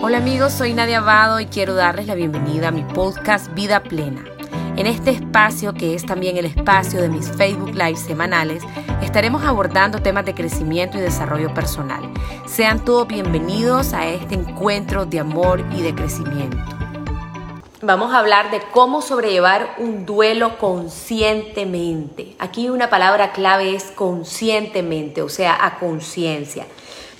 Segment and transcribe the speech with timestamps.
[0.00, 4.24] Hola amigos, soy Nadia Abado y quiero darles la bienvenida a mi podcast Vida Plena.
[4.76, 8.62] En este espacio, que es también el espacio de mis Facebook Live semanales,
[9.02, 12.08] estaremos abordando temas de crecimiento y desarrollo personal.
[12.46, 16.58] Sean todos bienvenidos a este encuentro de amor y de crecimiento.
[17.82, 22.36] Vamos a hablar de cómo sobrellevar un duelo conscientemente.
[22.38, 26.66] Aquí una palabra clave es conscientemente, o sea, a conciencia.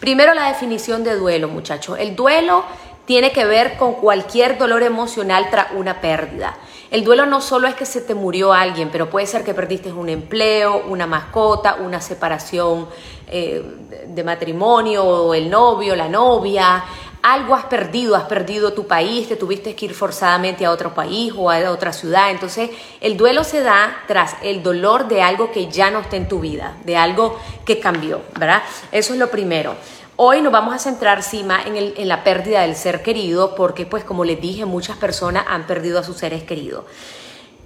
[0.01, 1.99] Primero la definición de duelo, muchachos.
[1.99, 2.65] El duelo
[3.05, 6.57] tiene que ver con cualquier dolor emocional tras una pérdida.
[6.91, 9.93] El duelo no solo es que se te murió alguien, pero puede ser que perdiste
[9.93, 12.89] un empleo, una mascota, una separación
[13.27, 13.63] eh,
[14.07, 16.85] de matrimonio, el novio, la novia,
[17.23, 21.33] algo has perdido, has perdido tu país, te tuviste que ir forzadamente a otro país
[21.37, 22.31] o a otra ciudad.
[22.31, 26.29] Entonces, el duelo se da tras el dolor de algo que ya no está en
[26.29, 28.63] tu vida, de algo que cambió, ¿verdad?
[28.93, 29.75] Eso es lo primero.
[30.17, 34.05] Hoy nos vamos a centrar, Sima, en, en la pérdida del ser querido, porque, pues,
[34.05, 36.85] como les dije, muchas personas han perdido a sus seres queridos.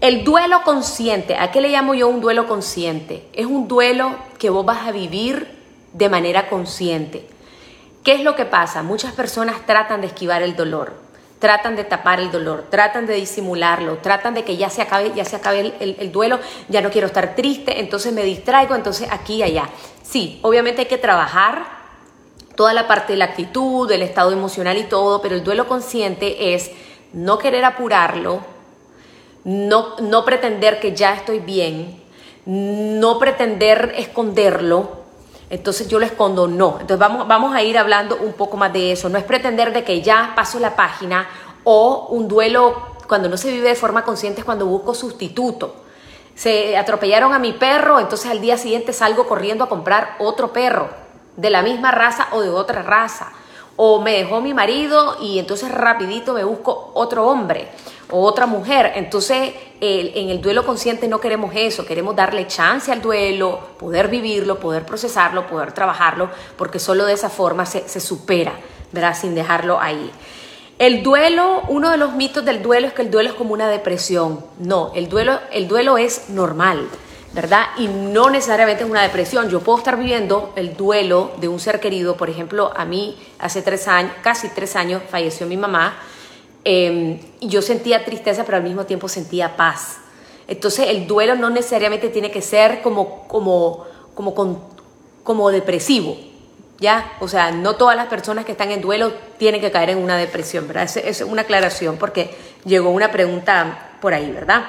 [0.03, 3.29] El duelo consciente, ¿a qué le llamo yo un duelo consciente?
[3.33, 5.49] Es un duelo que vos vas a vivir
[5.93, 7.25] de manera consciente.
[8.03, 8.83] ¿Qué es lo que pasa?
[8.83, 10.93] Muchas personas tratan de esquivar el dolor,
[11.39, 15.25] tratan de tapar el dolor, tratan de disimularlo, tratan de que ya se acabe, ya
[15.25, 19.43] se acabe el, duelo, ya no quiero estar triste, entonces me distraigo, entonces aquí y
[19.45, 19.69] allá.
[20.03, 21.65] Sí, obviamente hay que trabajar
[22.57, 26.55] toda la parte de la actitud, del estado emocional y todo, pero el duelo consciente
[26.55, 26.73] es
[27.13, 28.41] no querer apurarlo,
[29.45, 32.03] no, no pretender que ya estoy bien,
[32.47, 35.02] no pretender esconderlo,
[35.53, 36.79] entonces yo lo escondo, no.
[36.81, 39.11] Entonces vamos, vamos a ir hablando un poco más de eso.
[39.11, 41.29] No es pretender de que ya paso la página
[41.63, 45.77] o un duelo cuando no se vive de forma consciente es cuando busco sustituto.
[46.35, 50.89] Se atropellaron a mi perro, entonces al día siguiente salgo corriendo a comprar otro perro
[51.37, 53.31] de la misma raza o de otra raza.
[53.77, 57.69] O me dejó mi marido y entonces rapidito me busco otro hombre
[58.11, 58.93] o otra mujer.
[58.95, 64.61] Entonces, en el duelo consciente no queremos eso, queremos darle chance al duelo, poder vivirlo,
[64.61, 68.53] poder procesarlo, poder trabajarlo, porque solo de esa forma se, supera,
[68.93, 69.17] ¿verdad?
[69.19, 70.13] Sin dejarlo ahí.
[70.79, 73.69] El duelo, uno de los mitos del duelo es que el duelo es como una
[73.69, 74.45] depresión.
[74.59, 76.89] No, el duelo, el duelo es normal,
[77.33, 77.67] ¿verdad?
[77.79, 79.49] Y no necesariamente es una depresión.
[79.49, 82.17] Yo puedo estar viviendo el duelo de un ser querido.
[82.17, 85.97] Por ejemplo, a mí hace tres años, casi tres años, falleció mi mamá
[86.65, 89.99] Em, yo sentía tristeza, pero al mismo tiempo sentía paz.
[90.47, 94.71] Entonces el duelo no necesariamente tiene que ser como, como, como,
[95.25, 96.17] como depresivo,
[96.79, 97.13] ¿ya?
[97.21, 100.17] O sea, no todas las personas que están en duelo tienen que caer en una
[100.17, 100.85] depresión, ¿verdad?
[100.85, 102.31] Es, es una aclaración porque
[102.65, 104.65] llegó una pregunta por ahí, ¿verdad?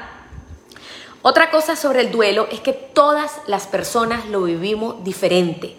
[1.25, 5.73] Otra cosa sobre el duelo es que todas las personas lo vivimos diferente.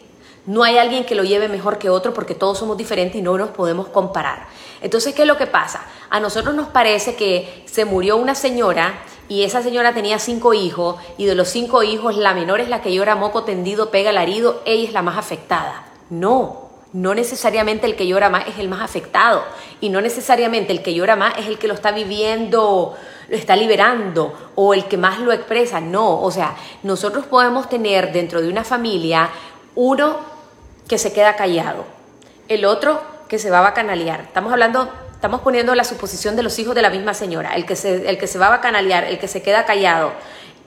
[0.46, 3.36] No hay alguien que lo lleve mejor que otro porque todos somos diferentes y no
[3.36, 4.46] nos podemos comparar.
[4.80, 5.84] Entonces, ¿qué es lo que pasa?
[6.08, 10.96] A nosotros nos parece que se murió una señora y esa señora tenía cinco hijos
[11.18, 14.62] y de los cinco hijos la menor es la que llora moco tendido, pega alarido,
[14.64, 15.84] ella es la más afectada.
[16.08, 19.44] No, no necesariamente el que llora más es el más afectado
[19.82, 22.96] y no necesariamente el que llora más es el que lo está viviendo,
[23.28, 25.80] lo está liberando o el que más lo expresa.
[25.80, 29.30] No, o sea, nosotros podemos tener dentro de una familia
[29.74, 30.18] uno
[30.88, 31.84] que se queda callado,
[32.48, 34.20] el otro que se va a bacanalear.
[34.20, 37.76] Estamos hablando, estamos poniendo la suposición de los hijos de la misma señora, el que
[37.76, 40.12] se, el que se va a bacanalear, el que se queda callado,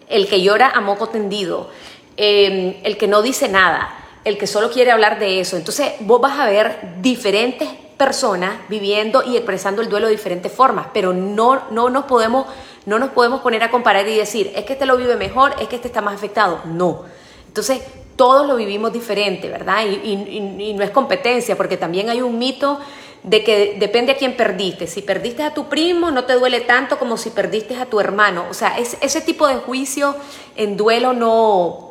[0.10, 1.70] el que llora a moco tendido,
[2.18, 5.56] em, el que no dice nada, el que solo quiere hablar de eso.
[5.56, 10.88] Entonces vos vas a ver diferentes personas viviendo y expresando el duelo de diferentes formas,
[10.94, 12.46] pero no, no, nos podemos,
[12.86, 15.68] no nos podemos poner a comparar y decir, es que este lo vive mejor, es
[15.70, 16.60] que este está más afectado.
[16.66, 17.06] No.
[17.48, 17.82] Entonces,
[18.18, 19.86] todos lo vivimos diferente, ¿verdad?
[19.86, 22.80] Y, no es competencia, porque también hay un mito
[23.24, 24.88] de que depende a quién perdiste.
[24.88, 28.46] Si perdiste a tu primo, no te duele tanto como si perdiste a tu hermano.
[28.50, 30.16] O sea, ese tipo de juicio
[30.58, 31.87] en duelo no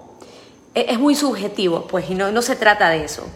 [0.76, 3.26] es, muy subjetivo, pues, y no, no se trata de eso.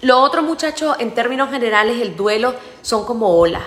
[0.00, 3.62] Lo otro, muchachos, en términos generales, el duelo son como olas,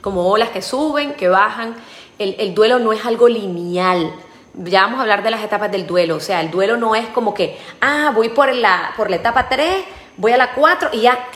[0.00, 1.76] como olas que suben, que bajan.
[2.18, 4.12] El, el duelo no es algo lineal
[4.54, 6.16] ya vamos a hablar de las etapas del duelo.
[6.16, 9.48] O sea, el duelo no es como que, ah, voy por la, por la etapa
[9.48, 9.84] 3,
[10.16, 11.26] voy a la 4 y ya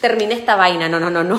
[0.00, 0.88] terminé esta vaina.
[0.88, 1.38] No, no, no, no.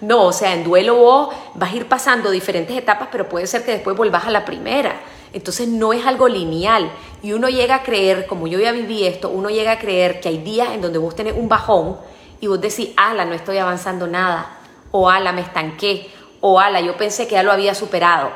[0.00, 3.64] No, o sea, en duelo vos vas a ir pasando diferentes etapas, pero puede ser
[3.64, 5.00] que después volvás a la primera.
[5.32, 6.90] Entonces no es algo lineal.
[7.22, 10.28] Y uno llega a creer, como yo ya viví esto, uno llega a creer que
[10.28, 11.96] hay días en donde vos tenés un bajón
[12.40, 14.58] y vos decís, ala, no estoy avanzando nada.
[14.90, 16.10] O ala, me estanqué.
[16.40, 18.30] O ala, yo pensé que ya lo había superado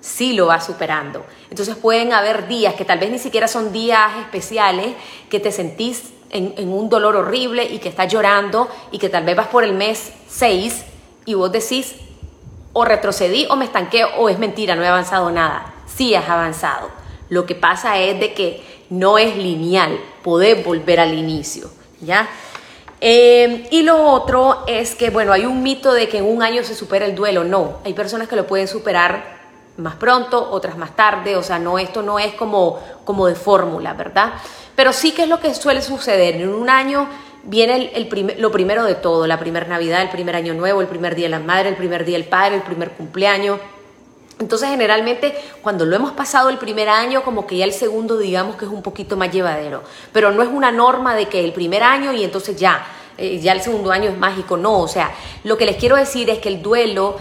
[0.00, 1.24] sí lo va superando.
[1.50, 4.94] Entonces pueden haber días que tal vez ni siquiera son días especiales,
[5.28, 9.36] que te sentís en, un dolor horrible y que estás llorando y que tal vez
[9.36, 10.84] vas por el mes 6
[11.24, 11.96] y vos decís,
[12.72, 15.74] o retrocedí o me estanqué o es mentira, no he avanzado nada.
[15.98, 16.90] Sí has avanzado.
[17.28, 21.68] Lo que pasa es de que no es lineal, podés volver al inicio,
[22.00, 22.28] ¿ya?
[23.00, 26.62] Em, y lo otro es que, bueno, hay un mito de que en un año
[26.62, 27.42] se supera el duelo.
[27.42, 29.38] No, hay personas que lo pueden superar
[29.76, 33.92] más pronto, otras más tarde, o sea, no, esto no es como, como de fórmula,
[33.94, 34.34] ¿verdad?
[34.76, 36.36] Pero sí que es lo que suele suceder.
[36.36, 37.08] En un año
[37.42, 41.16] viene el, lo primero de todo, la primera Navidad, el primer año nuevo, el primer
[41.16, 43.58] día de la madre, el primer día del padre, el primer cumpleaños.
[44.38, 48.56] Entonces generalmente cuando lo hemos pasado el primer año, como que ya el segundo digamos
[48.56, 49.82] que es un poquito más llevadero,
[50.12, 52.86] pero no es una norma de que el primer año y entonces ya,
[53.16, 55.10] eh, ya el segundo año es mágico, no, o sea,
[55.44, 57.16] lo que les quiero decir es que el duelo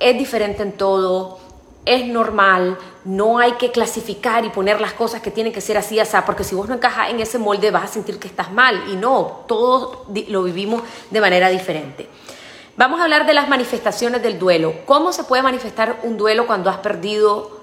[0.00, 1.38] es diferente en todo,
[1.84, 6.00] es normal, no hay que clasificar y poner las cosas que tienen que ser así,
[6.00, 8.82] así, porque si vos no encajas en ese molde vas a sentir que estás mal.
[8.90, 9.98] Y no, todos
[10.28, 12.08] lo vivimos de manera diferente.
[12.78, 14.74] Vamos a hablar de las manifestaciones del duelo.
[14.84, 17.58] ¿Cómo se puede manifestar un duelo cuando has perdido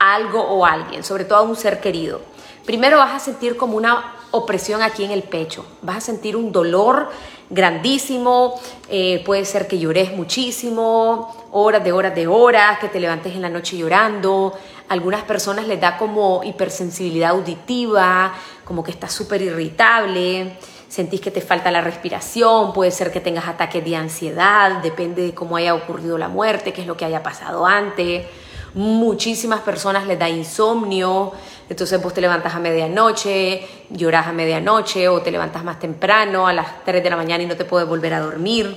[0.00, 2.20] algo o alguien, sobre todo a un ser querido?
[2.64, 6.50] Primero vas a sentir como una opresión aquí en el pecho, vas a sentir un
[6.50, 7.10] dolor
[7.48, 13.36] grandísimo, eh, puede ser que llores muchísimo, horas de horas de horas, que te levantes
[13.36, 14.52] en la noche llorando.
[14.88, 18.34] Algunas personas les da como hipersensibilidad auditiva,
[18.64, 20.58] como que estás súper irritable,
[20.88, 25.34] sentís que te falta la respiración, puede ser que tengas ataques de ansiedad, depende de
[25.34, 28.26] cómo haya ocurrido la muerte, qué es lo que haya pasado antes.
[28.74, 31.32] Muchísimas personas les da insomnio,
[31.68, 36.52] entonces vos te levantas a medianoche, lloras a medianoche o te levantas más temprano a
[36.52, 38.76] las 3 de la mañana y no te puedes volver a dormir.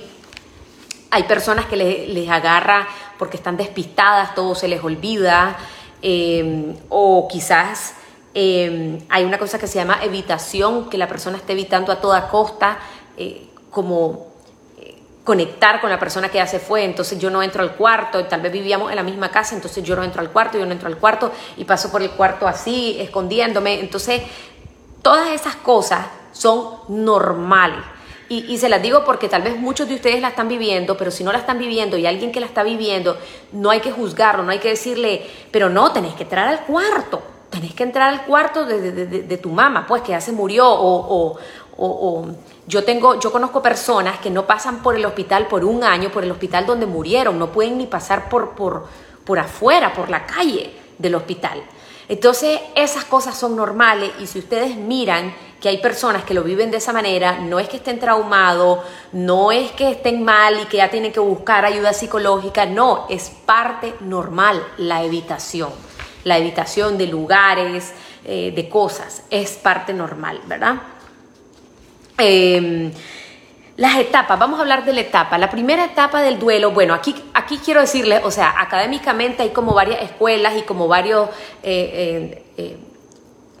[1.10, 5.58] Hay personas que les, agarra porque están despistadas, todo se les olvida,
[6.02, 7.94] eh, o quizás
[8.34, 12.28] eh, hay una cosa que se llama evitación, que la persona esté evitando a toda
[12.28, 12.78] costa,
[13.16, 14.30] eh, como
[15.24, 18.40] conectar con la persona que ya se fue, entonces yo no entro al cuarto, tal
[18.40, 20.88] vez vivíamos en la misma casa, entonces yo no entro al cuarto, yo no entro
[20.88, 24.22] al cuarto y paso por el cuarto así, escondiéndome, entonces
[25.02, 27.84] todas esas cosas son normales.
[28.28, 31.24] Y, se las digo porque tal vez muchos de ustedes la están viviendo, pero si
[31.24, 33.18] no la están viviendo y alguien que la está viviendo,
[33.50, 37.22] no hay que juzgarlo, no hay que decirle, pero no, tenés que entrar al cuarto,
[37.50, 41.36] tenés que entrar al cuarto de, tu mamá, pues que ya se murió, o,
[41.76, 42.26] o,
[42.66, 46.24] yo tengo, yo conozco personas que no pasan por el hospital por un año, por
[46.24, 48.86] el hospital donde murieron, no pueden ni pasar por, por,
[49.24, 51.62] por afuera, por la calle del hospital.
[52.08, 56.70] Entonces, esas cosas son normales y si ustedes miran que hay personas que lo viven
[56.70, 58.80] de esa manera, no es que estén traumados,
[59.12, 63.30] no es que estén mal y que ya tienen que buscar ayuda psicológica, no, es
[63.30, 65.70] parte normal la evitación,
[66.24, 67.92] la evitación de lugares,
[68.24, 70.76] eh, de cosas, es parte normal, ¿verdad?
[72.18, 72.92] Em,
[73.76, 75.38] las etapas, vamos a hablar de la etapa.
[75.38, 79.72] La primera etapa del duelo, bueno, aquí, aquí quiero decirles, o sea, académicamente hay como
[79.72, 81.30] varias escuelas y como varios
[81.62, 82.76] eh, eh,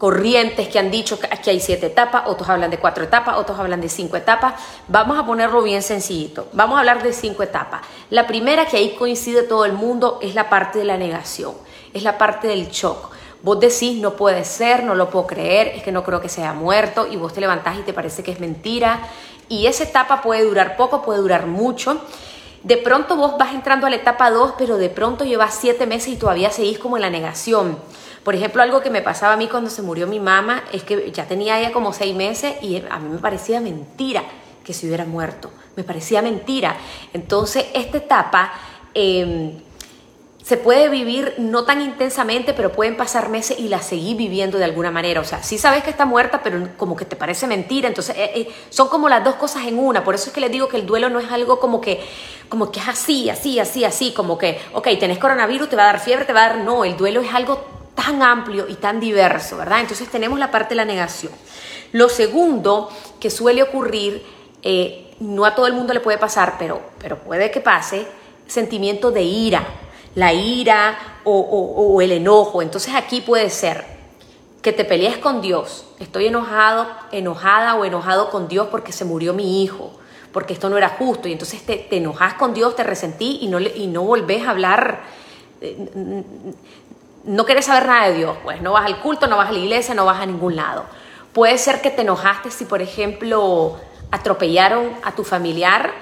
[0.00, 3.58] corrientes que han dicho que aquí hay siete etapas, otros hablan de cuatro etapas, otros
[3.60, 4.54] hablan de cinco etapas.
[4.88, 6.48] Vamos a ponerlo bien sencillito.
[6.54, 7.82] Vamos a hablar de cinco etapas.
[8.08, 11.54] La primera que ahí coincide todo el mundo es la parte de la negación,
[11.94, 13.10] es la parte del shock.
[13.42, 16.42] Vos decís, no puede ser, no lo puedo creer, es que no creo que se
[16.42, 19.00] haya muerto y vos te levantás y te parece que es mentira.
[19.48, 22.00] Y esa etapa puede durar poco, puede durar mucho.
[22.62, 26.08] De pronto vos vas entrando a la etapa 2, pero de pronto llevas siete meses
[26.08, 27.78] y todavía seguís como en la negación.
[28.22, 31.10] Por ejemplo, algo que me pasaba a mí cuando se murió mi mamá es que
[31.10, 34.22] ya tenía ella como seis meses y a mí me parecía mentira
[34.62, 35.50] que se hubiera muerto.
[35.76, 36.76] Me parecía mentira.
[37.14, 38.52] Entonces, esta etapa...
[38.92, 39.62] Eh,
[40.50, 44.64] se puede vivir no tan intensamente, pero pueden pasar meses y la seguir viviendo de
[44.64, 45.20] alguna manera.
[45.20, 47.86] O sea, sí sabes que está muerta, pero como que te parece mentira.
[47.86, 50.02] Entonces, eh, eh, son como las dos cosas en una.
[50.02, 52.04] Por eso es que les digo que el duelo no es algo como que,
[52.48, 55.86] como que es así, así, así, así, como que, ok, tenés coronavirus, te va a
[55.86, 56.58] dar fiebre, te va a dar...
[56.64, 57.64] No, el duelo es algo
[57.94, 59.78] tan amplio y tan diverso, ¿verdad?
[59.82, 61.32] Entonces tenemos la parte de la negación.
[61.92, 62.90] Lo segundo
[63.20, 64.26] que suele ocurrir,
[64.64, 68.04] eh, no a todo el mundo le puede pasar, pero, pero puede que pase,
[68.48, 69.64] sentimiento de ira
[70.14, 72.62] la ira o, el enojo.
[72.62, 73.84] Entonces aquí puede ser
[74.62, 75.86] que te pelees con Dios.
[75.98, 79.92] Estoy enojado, enojada o enojado con Dios porque se murió mi hijo,
[80.32, 81.28] porque esto no era justo.
[81.28, 84.50] Y entonces te, te enojas con Dios, te resentí y no, y no volvés a
[84.50, 85.02] hablar.
[85.60, 86.24] Eh,
[87.24, 89.58] no querés saber nada de Dios, pues no vas al culto, no vas a la
[89.58, 90.86] iglesia, no vas a ningún lado.
[91.32, 93.76] Puede ser que te enojaste si, por ejemplo,
[94.10, 95.92] atropellaron a tu familiar,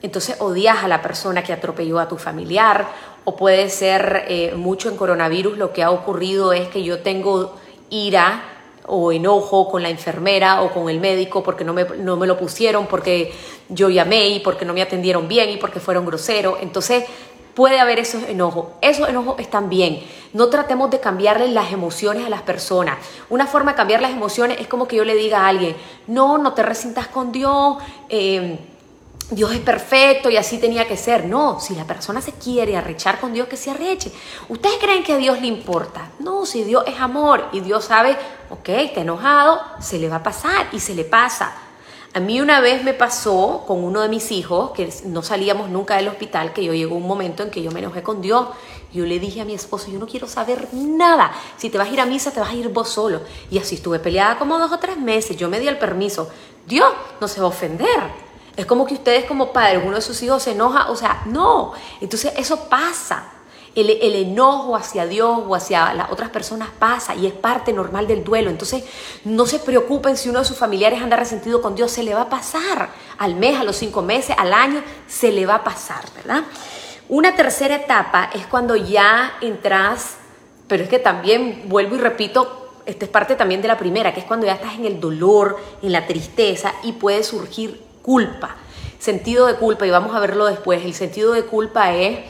[0.00, 2.88] entonces odias a la persona que atropelló a tu familiar
[3.24, 7.56] o puede ser eh, mucho en coronavirus lo que ha ocurrido es que yo tengo
[7.90, 8.44] ira
[8.86, 12.36] o enojo con la enfermera o con el médico porque no me, no me lo
[12.36, 13.32] pusieron, porque
[13.68, 16.58] yo llamé y porque no me atendieron bien y porque fueron groseros.
[16.60, 17.04] Entonces
[17.54, 18.66] puede haber esos enojos.
[18.80, 20.02] Esos enojos están bien.
[20.32, 22.98] No tratemos de cambiarle las emociones a las personas.
[23.30, 25.76] Una forma de cambiar las emociones es como que yo le diga a alguien,
[26.06, 27.76] no, no te resintas con Dios.
[28.08, 28.58] Eh,
[29.30, 31.24] Dios es perfecto y así tenía que ser.
[31.24, 34.12] No, si la persona se quiere arrechar con Dios, que se arreche.
[34.48, 36.10] ¿Ustedes creen que a Dios le importa?
[36.18, 38.16] No, si Dios es amor y Dios sabe,
[38.50, 41.54] ok, está enojado, se le va a pasar y se le pasa.
[42.14, 45.96] A mí una vez me pasó con uno de mis hijos, que no salíamos nunca
[45.96, 48.48] del hospital, que yo llegó un momento en que yo me enojé con Dios.
[48.92, 51.32] Yo le dije a mi esposo, yo no quiero saber nada.
[51.56, 53.22] Si te vas a ir a misa, te vas a ir vos solo.
[53.50, 55.38] Y así estuve peleada como dos o tres meses.
[55.38, 56.28] Yo me di el permiso.
[56.66, 58.31] Dios no se va a ofender.
[58.56, 61.72] Es como que ustedes como padres, uno de sus hijos se enoja, o sea, no.
[62.00, 63.28] Entonces eso pasa.
[63.74, 68.06] El, el, enojo hacia Dios o hacia las otras personas pasa y es parte normal
[68.06, 68.50] del duelo.
[68.50, 68.84] Entonces,
[69.24, 72.22] no se preocupen si uno de sus familiares anda resentido con Dios, se le va
[72.22, 72.90] a pasar.
[73.16, 76.42] Al mes, a los cinco meses, al año, se le va a pasar, ¿verdad?
[77.08, 80.16] Una tercera etapa es cuando ya entras,
[80.68, 84.20] pero es que también, vuelvo y repito, esta es parte también de la primera, que
[84.20, 88.56] es cuando ya estás en el dolor, en la tristeza y puede surgir culpa.
[88.98, 92.20] Sentido de culpa, y vamos a verlo después, el sentido de culpa es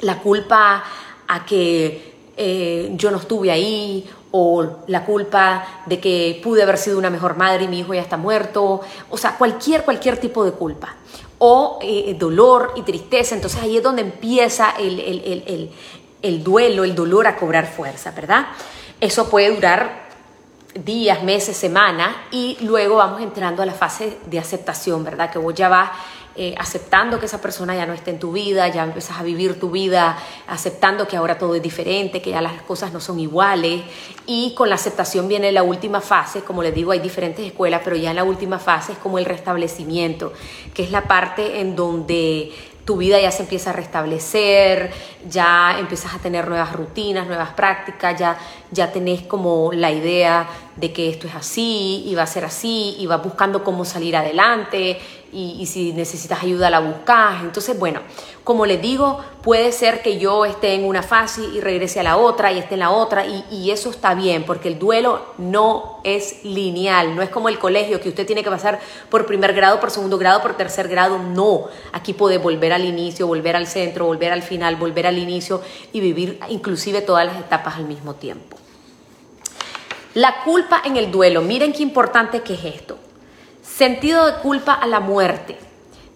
[0.00, 0.82] la culpa
[1.28, 6.98] a que eh, yo no estuve ahí o la culpa de que pude haber sido
[6.98, 10.52] una mejor madre y mi hijo ya está muerto, o sea, cualquier, cualquier tipo de
[10.52, 10.96] culpa.
[11.38, 15.70] O eh, dolor y tristeza, entonces ahí es donde empieza el,
[16.22, 18.46] el duelo, el dolor a cobrar fuerza, ¿verdad?
[19.00, 20.03] Eso puede durar
[20.74, 25.30] días, meses, semanas y luego vamos entrando a la fase de aceptación, ¿verdad?
[25.30, 25.90] Que vos ya vas
[26.36, 29.60] eh, aceptando que esa persona ya no está en tu vida, ya empiezas a vivir
[29.60, 33.82] tu vida aceptando que ahora todo es diferente, que ya las cosas no son iguales
[34.26, 37.94] y con la aceptación viene la última fase, como les digo, hay diferentes escuelas, pero
[37.94, 40.32] ya en la última fase es como el restablecimiento,
[40.74, 42.52] que es la parte en donde
[42.84, 44.90] tu vida ya se empieza a restablecer,
[45.28, 48.36] ya empiezas a tener nuevas rutinas, nuevas prácticas, ya,
[48.70, 52.96] ya tenés como la idea de que esto es así y va a ser así
[52.98, 55.00] y vas buscando cómo salir adelante
[55.34, 57.42] y, si necesitas ayuda la buscas.
[57.42, 58.00] Entonces, bueno,
[58.44, 62.16] como les digo, puede ser que yo esté en una fase y regrese a la
[62.16, 66.00] otra y esté en la otra y, y, eso está bien porque el duelo no
[66.04, 68.78] es lineal, no es como el colegio que usted tiene que pasar
[69.10, 71.64] por primer grado, por segundo grado, por tercer grado, no.
[71.92, 75.60] Aquí puede volver al inicio, volver al centro, volver al final, volver al inicio
[75.92, 78.56] y vivir inclusive todas las etapas al mismo tiempo.
[80.14, 82.98] La culpa en el duelo, miren qué importante que es esto.
[83.76, 85.58] Sentido de culpa a la muerte.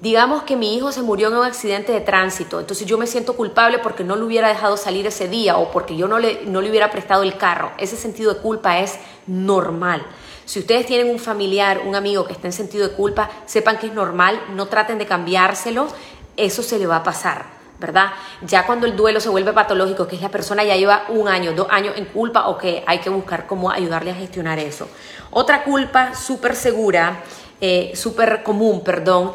[0.00, 3.34] Digamos que mi hijo se murió en un accidente de tránsito, entonces yo me siento
[3.34, 6.60] culpable porque no lo hubiera dejado salir ese día o porque yo no le, no
[6.60, 7.72] le hubiera prestado el carro.
[7.76, 10.06] Ese sentido de culpa es normal.
[10.44, 13.88] Si ustedes tienen un familiar, un amigo que está en sentido de culpa, sepan que
[13.88, 15.88] es normal, no traten de cambiárselo,
[16.36, 17.58] eso se le va a pasar.
[17.80, 18.10] ¿verdad?
[18.42, 21.52] Ya cuando el duelo se vuelve patológico, que es la persona ya lleva un año,
[21.52, 24.88] dos años en culpa, o que hay que buscar cómo ayudarle a gestionar eso.
[25.30, 27.22] Otra culpa súper segura,
[27.60, 29.32] eh, súper común, perdón,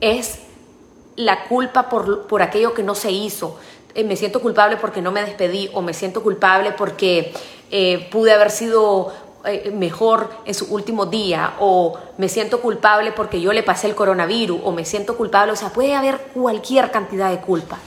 [0.00, 0.38] es
[1.16, 3.58] la culpa por, por, aquello que no se hizo.
[3.94, 7.32] Eh, me siento culpable porque no me despedí o me siento culpable porque
[7.70, 9.12] eh, pude haber sido
[9.72, 14.60] mejor en su último día o me siento culpable porque yo le pasé el coronavirus
[14.64, 17.78] o me siento culpable, o sea, puede haber cualquier cantidad de culpa.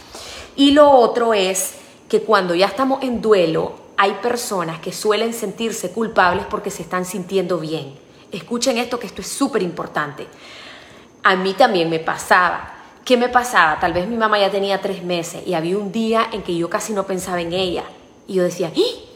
[0.56, 1.74] Y lo otro es
[2.08, 7.04] que cuando ya estamos en duelo, hay personas que suelen sentirse culpables porque se están
[7.04, 7.94] sintiendo bien.
[8.32, 10.28] Escuchen esto que esto es súper importante.
[11.24, 12.76] A mí también me pasaba.
[13.04, 13.80] ¿Qué me pasaba?
[13.80, 16.70] Tal vez mi mamá ya tenía tres meses y había un día en que yo
[16.70, 17.84] casi no pensaba en ella.
[18.28, 19.10] Y yo decía, ¡Ah!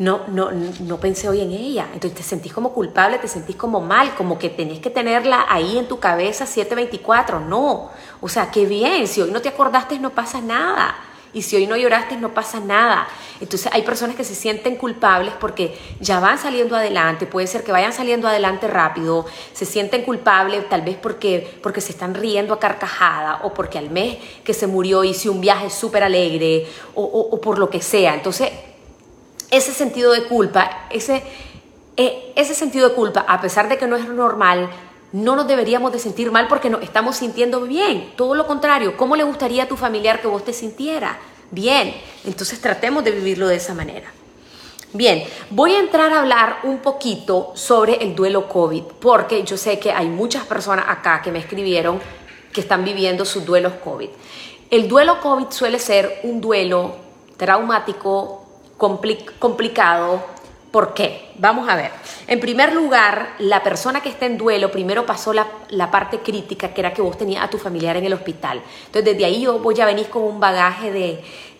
[0.00, 1.88] no, no, no pensé hoy en ella.
[1.92, 5.76] Entonces te sentís como culpable, te sentís como mal, como que tenés que tenerla ahí
[5.76, 7.40] en tu cabeza 724.
[7.40, 10.96] No, o sea, qué bien, si hoy no te acordaste no pasa nada.
[11.32, 13.06] Y si hoy no lloraste, no pasa nada.
[13.40, 17.72] Entonces hay personas que se sienten culpables porque ya van saliendo adelante, puede ser que
[17.72, 22.58] vayan saliendo adelante rápido, se sienten culpables tal vez porque, porque se están riendo a
[22.60, 27.40] carcajada o porque al mes que se murió hice un viaje súper alegre o, o,
[27.40, 28.14] por lo que sea.
[28.14, 28.50] Entonces
[29.50, 31.22] ese sentido de culpa, ese,
[31.96, 34.70] eh, ese sentido de culpa, a pesar de que no es normal,
[35.12, 38.12] no nos deberíamos de sentir mal porque nos estamos sintiendo bien.
[38.16, 41.18] Todo lo contrario, ¿cómo le gustaría a tu familiar que vos te sintiera?
[41.50, 44.12] Bien, entonces tratemos de vivirlo de esa manera.
[44.92, 49.78] Bien, voy a entrar a hablar un poquito sobre el duelo COVID, porque yo sé
[49.78, 52.00] que hay muchas personas acá que me escribieron
[52.52, 54.08] que están viviendo sus duelos COVID.
[54.70, 56.96] El duelo COVID suele ser un duelo
[57.36, 58.44] traumático,
[58.78, 60.24] complicado,
[60.70, 61.30] ¿Por qué?
[61.36, 61.90] Vamos a ver.
[62.28, 66.80] En primer lugar, la persona que está en duelo primero pasó la, parte crítica, que
[66.80, 68.62] era que vos tenías a tu familiar en el hospital.
[68.86, 70.92] Entonces, desde ahí yo voy a venir con un bagaje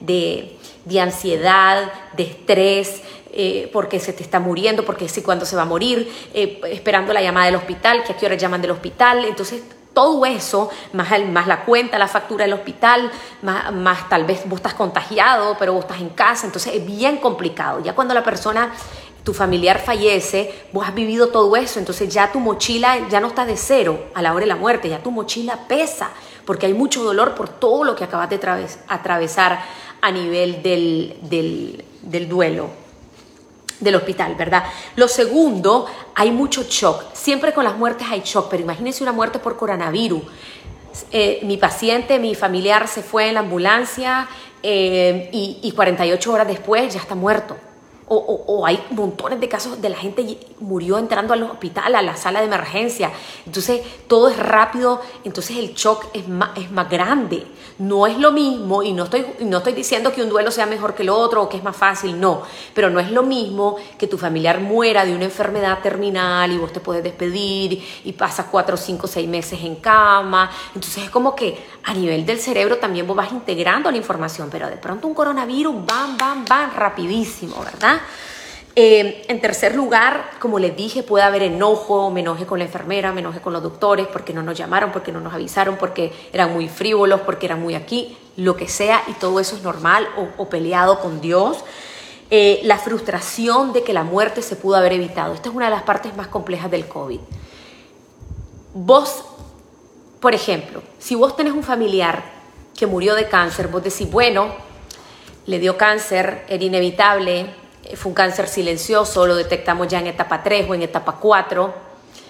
[0.00, 3.02] de, ansiedad, de estrés,
[3.32, 7.12] eh, porque se te está muriendo, porque si cuando se va a morir, eh, esperando
[7.12, 9.24] la llamada del hospital, que a qué hora llaman del hospital.
[9.24, 9.62] Entonces,
[9.92, 13.10] todo eso, más, más la cuenta, la factura del hospital,
[13.42, 17.16] más, más, tal vez vos estás contagiado, pero vos estás en casa, entonces es bien
[17.16, 17.80] complicado.
[17.82, 18.72] Ya cuando la persona,
[19.24, 23.44] tu familiar fallece, vos has vivido todo eso, entonces ya tu mochila ya no está
[23.44, 26.10] de cero a la hora de la muerte, ya tu mochila pesa,
[26.44, 28.40] porque hay mucho dolor por todo lo que acabas de
[28.88, 29.60] atravesar
[30.00, 32.70] a nivel del, del, del duelo
[33.80, 34.64] del hospital, ¿verdad?
[34.96, 37.14] Lo segundo, hay mucho shock.
[37.14, 40.22] Siempre con las muertes hay shock, pero imagínense una muerte por coronavirus.
[41.10, 44.28] Eh, mi paciente, mi familiar se fue en la ambulancia
[44.62, 47.56] eh, y, y 48 horas después ya está muerto.
[48.12, 52.40] O, hay montones de casos de la gente murió entrando al hospital, a la sala
[52.40, 53.12] de emergencia.
[53.46, 57.46] Entonces todo es rápido, entonces el shock es más, es más grande.
[57.78, 60.94] No es lo mismo, y no estoy, no estoy diciendo que un duelo sea mejor
[60.94, 62.42] que el otro o que es más fácil, no,
[62.74, 66.72] pero no es lo mismo que tu familiar muera de una enfermedad terminal y vos
[66.72, 70.50] te puedes despedir y pasas cuatro, cinco, seis meses en cama.
[70.74, 74.68] Entonces es como que a nivel del cerebro también vos vas integrando la información, pero
[74.68, 78.00] de pronto un coronavirus, bam, bam, bam, rapidísimo, ¿verdad?
[78.76, 83.12] Eh, en tercer lugar, como les dije, puede haber enojo, me enoje con la enfermera,
[83.12, 86.52] me enoje con los doctores, porque no nos llamaron, porque no nos avisaron, porque eran
[86.52, 90.06] muy frívolos, porque eran muy aquí, lo que sea, y todo eso es normal,
[90.36, 91.64] o, peleado con Dios.
[92.30, 95.34] Eh, la frustración de que la muerte se pudo haber evitado.
[95.34, 97.18] Esta es una de las partes más complejas del COVID.
[98.72, 99.24] Vos,
[100.20, 102.22] por ejemplo, si vos tenés un familiar
[102.76, 104.48] que murió de cáncer, vos decís, bueno,
[105.46, 110.42] le dio cáncer, era inevitable, eh, fue un cáncer silencioso, lo detectamos ya en etapa
[110.42, 111.74] 3 o en etapa 4.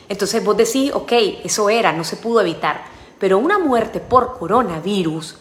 [0.09, 1.13] Entonces vos decís, ok,
[1.45, 2.85] eso era, no se pudo evitar.
[3.19, 5.37] Pero una muerte por coronavirus,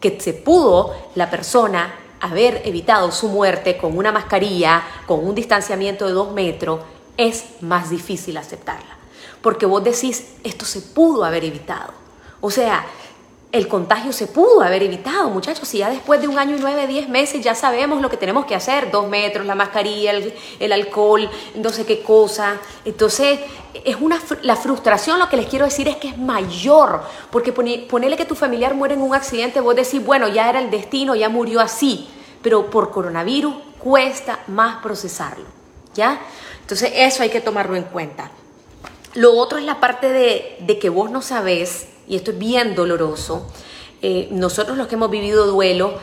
[0.00, 6.06] que se pudo la persona haber evitado su muerte con una mascarilla, con un distanciamiento
[6.06, 6.80] de dos metros,
[7.16, 9.01] es más difícil aceptarla.
[9.42, 11.92] Porque vos decís, esto se pudo haber evitado.
[12.40, 12.86] O sea,
[13.52, 15.68] el contagio se pudo haber evitado, muchachos.
[15.68, 18.46] Si ya después de un año y nueve, diez meses ya sabemos lo que tenemos
[18.46, 20.12] que hacer, dos metros, la mascarilla,
[20.58, 22.56] el, alcohol, no sé qué cosa.
[22.86, 23.40] Entonces,
[23.84, 28.16] es una, la frustración, lo que les quiero decir es que es mayor, porque ponerle
[28.16, 31.28] que tu familiar muere en un accidente, vos decís, bueno, ya era el destino, ya
[31.28, 32.08] murió así,
[32.42, 35.44] pero por coronavirus cuesta más procesarlo,
[35.94, 36.20] ¿ya?
[36.62, 38.30] Entonces, eso hay que tomarlo en cuenta.
[39.14, 42.74] Lo otro es la parte de, de que vos no sabés y esto es bien
[42.74, 43.46] doloroso,
[44.02, 45.94] eh, nosotros los que hemos vivido duelo,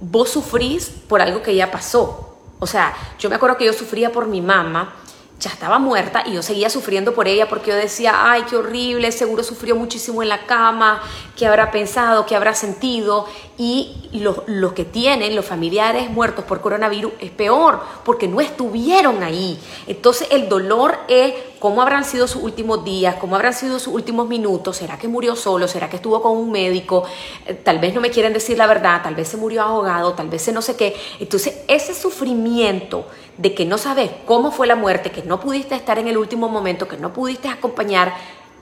[0.00, 2.36] vos sufrís por algo que ya pasó.
[2.60, 4.94] O sea, yo me acuerdo que yo sufría por mi mamá,
[5.40, 9.12] ya estaba muerta y yo seguía sufriendo por ella porque yo decía, ay, qué horrible,
[9.12, 11.00] seguro sufrió muchísimo en la cama,
[11.36, 13.26] qué habrá pensado, qué habrá sentido.
[13.60, 19.58] Y los, que tienen, los familiares muertos por coronavirus, es peor porque no estuvieron ahí.
[19.88, 24.28] Entonces el dolor es cómo habrán sido sus últimos días, cómo habrán sido sus últimos
[24.28, 27.02] minutos, será que murió solo, será que estuvo con un médico,
[27.46, 30.28] eh, tal vez no me quieren decir la verdad, tal vez se murió ahogado, tal
[30.28, 30.94] vez se no sé qué.
[31.18, 33.06] Entonces ese sufrimiento
[33.38, 36.48] de que no sabes cómo fue la muerte, que no pudiste estar en el último
[36.48, 38.14] momento, que no pudiste acompañar,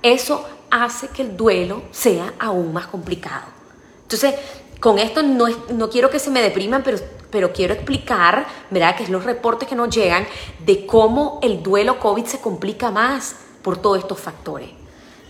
[0.03, 3.57] eso hace que el duelo sea aún más complicado.
[4.03, 4.35] Entonces,
[4.81, 6.99] con esto no, no quiero que se me depriman, pero,
[7.31, 8.97] pero quiero explicar, ¿verdad?
[8.97, 10.27] Que es los reportes que nos llegan
[10.59, 14.69] de cómo el duelo COVID se complica más por todos estos factores.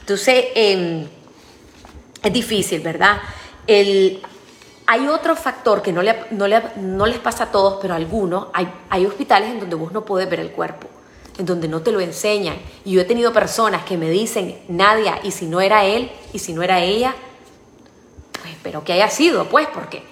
[0.01, 1.07] Entonces, em,
[2.23, 3.19] es difícil, ¿verdad?
[3.67, 4.21] El,
[4.87, 8.49] hay otro factor que no, no, les pasa a todos, pero a algunos.
[8.53, 10.89] Hay, hay hospitales en donde vos no puedes ver el cuerpo,
[11.39, 12.57] en donde no te lo enseñan.
[12.85, 16.11] Y yo he tenido personas que me dicen, Nadia, ¿y si no era él?
[16.33, 17.15] ¿Y si no era ella?
[18.47, 20.03] Pues espero que haya sido, pues, porque...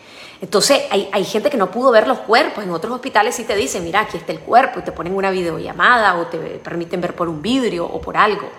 [0.41, 2.65] Entonces hay, hay, gente que no pudo ver los cuerpos.
[2.65, 5.31] En otros hospitales sí te dicen, mira, aquí está el cuerpo, y te ponen una
[5.31, 8.51] videollamada o te permiten ver por un vidrio o por algo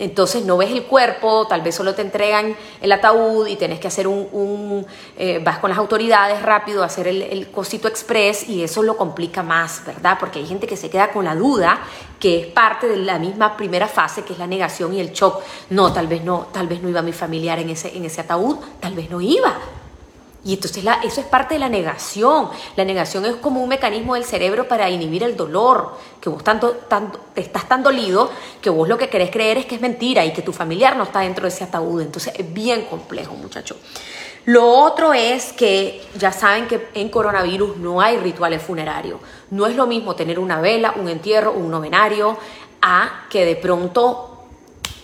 [0.00, 3.86] entonces no ves el cuerpo, tal vez solo te entregan el ataúd y tienes que
[3.86, 4.86] hacer un,
[5.16, 8.96] eh, vas con las autoridades rápido a hacer el, el, cosito express y eso lo
[8.96, 10.16] complica más, ¿verdad?
[10.18, 11.80] Porque hay gente que se queda con la duda
[12.18, 15.42] que es parte de la misma primera fase que es la negación y el shock.
[15.70, 18.56] No, tal vez no, tal vez no iba mi familiar en ese, en ese ataúd,
[18.80, 19.58] tal vez no iba.
[20.44, 22.48] Y entonces eso es parte de la negación.
[22.76, 26.72] La negación es como un mecanismo del cerebro para inhibir el dolor, que vos tanto,
[26.88, 30.32] tanto, estás tan dolido que vos lo que querés creer es que es mentira y
[30.32, 32.00] que tu familiar no está dentro de ese ataúd.
[32.00, 33.76] Entonces es bien complejo, muchacho.
[34.46, 39.20] Lo otro es que ya saben que en coronavirus no hay rituales funerarios.
[39.50, 42.38] No es lo mismo tener una vela, un entierro, un novenario,
[42.80, 44.44] a que de pronto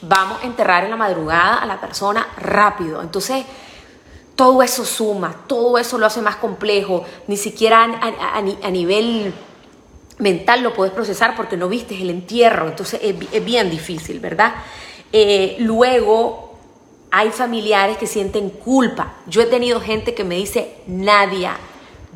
[0.01, 3.03] vamos a enterrar en la madrugada a la persona rápido.
[3.03, 3.44] Entonces,
[4.37, 7.05] todo eso suma, todo eso lo hace más complejo.
[7.27, 9.35] Ni siquiera a, nivel
[10.18, 12.68] mental lo puedes procesar porque no viste el entierro.
[12.68, 14.55] Entonces, es, bien difícil, ¿verdad?
[15.12, 16.55] Eh, luego,
[17.11, 19.14] hay familiares que sienten culpa.
[19.27, 21.57] Yo he tenido gente que me dice, Nadia,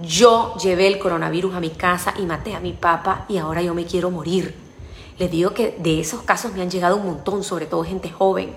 [0.03, 3.75] yo llevé el coronavirus a mi casa y maté a mi papá y ahora yo
[3.75, 4.55] me quiero morir.
[5.19, 8.55] Les digo que de esos casos me han llegado un montón, sobre todo gente joven,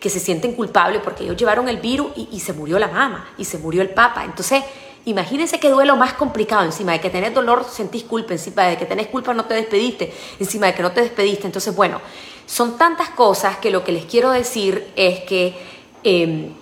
[0.00, 3.44] que se sienten culpables porque ellos llevaron el virus y, se murió la mamá y
[3.44, 4.24] se murió el papa.
[4.24, 4.62] Entonces,
[5.04, 6.64] imagínense qué duelo más complicado.
[6.64, 8.32] Encima de que tenés dolor, sentís culpa.
[8.32, 10.12] Encima de que tenés culpa, no te despediste.
[10.38, 11.46] Encima de que no te despediste.
[11.46, 12.00] Entonces, bueno,
[12.46, 16.54] son tantas cosas que lo que les quiero decir es que Em,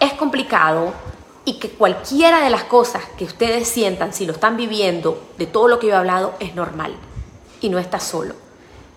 [0.00, 0.92] es complicado
[1.44, 5.68] y que cualquiera de las cosas que ustedes sientan, si lo están viviendo, de todo
[5.68, 6.94] lo que yo he hablado, es normal
[7.60, 8.34] y no está solo.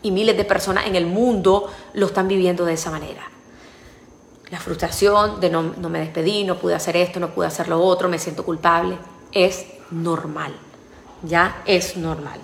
[0.02, 3.30] Y miles de personas en el mundo lo están viviendo de esa manera.
[4.50, 7.82] La frustración de no, no me despedí, no pude hacer esto, no pude hacer lo
[7.82, 8.98] otro, me siento culpable,
[9.32, 10.54] es normal.
[11.24, 12.40] Ya es normal.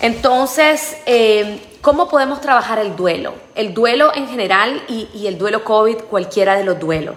[0.00, 3.34] Entonces, em, ¿cómo podemos trabajar el duelo?
[3.54, 7.16] El duelo en general y, el duelo COVID, cualquiera de los duelos.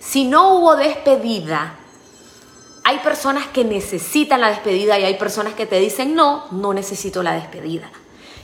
[0.00, 1.74] Si no hubo despedida,
[2.82, 7.22] hay personas que necesitan la despedida y hay personas que te dicen, no, no necesito
[7.22, 7.90] la despedida.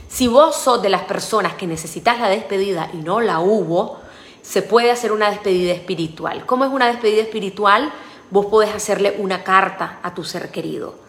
[0.07, 3.99] Si vos sos de las personas que necesitas la despedida y no la hubo,
[4.41, 6.45] se puede hacer una despedida espiritual.
[6.45, 7.91] ¿Cómo es una despedida espiritual?
[8.29, 11.05] Vos podés hacerle una carta a tu ser querido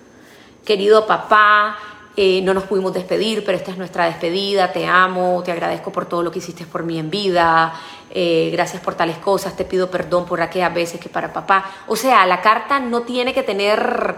[0.66, 1.78] querido papá,
[2.16, 6.06] eh, no nos pudimos despedir, pero esta es nuestra despedida, te amo, te agradezco por
[6.06, 7.72] todo lo que hiciste por mí en vida,
[8.10, 11.70] eh, gracias por tales cosas, te pido perdón por aquellas veces que para papá.
[11.86, 14.16] O sea, la carta no tiene que tener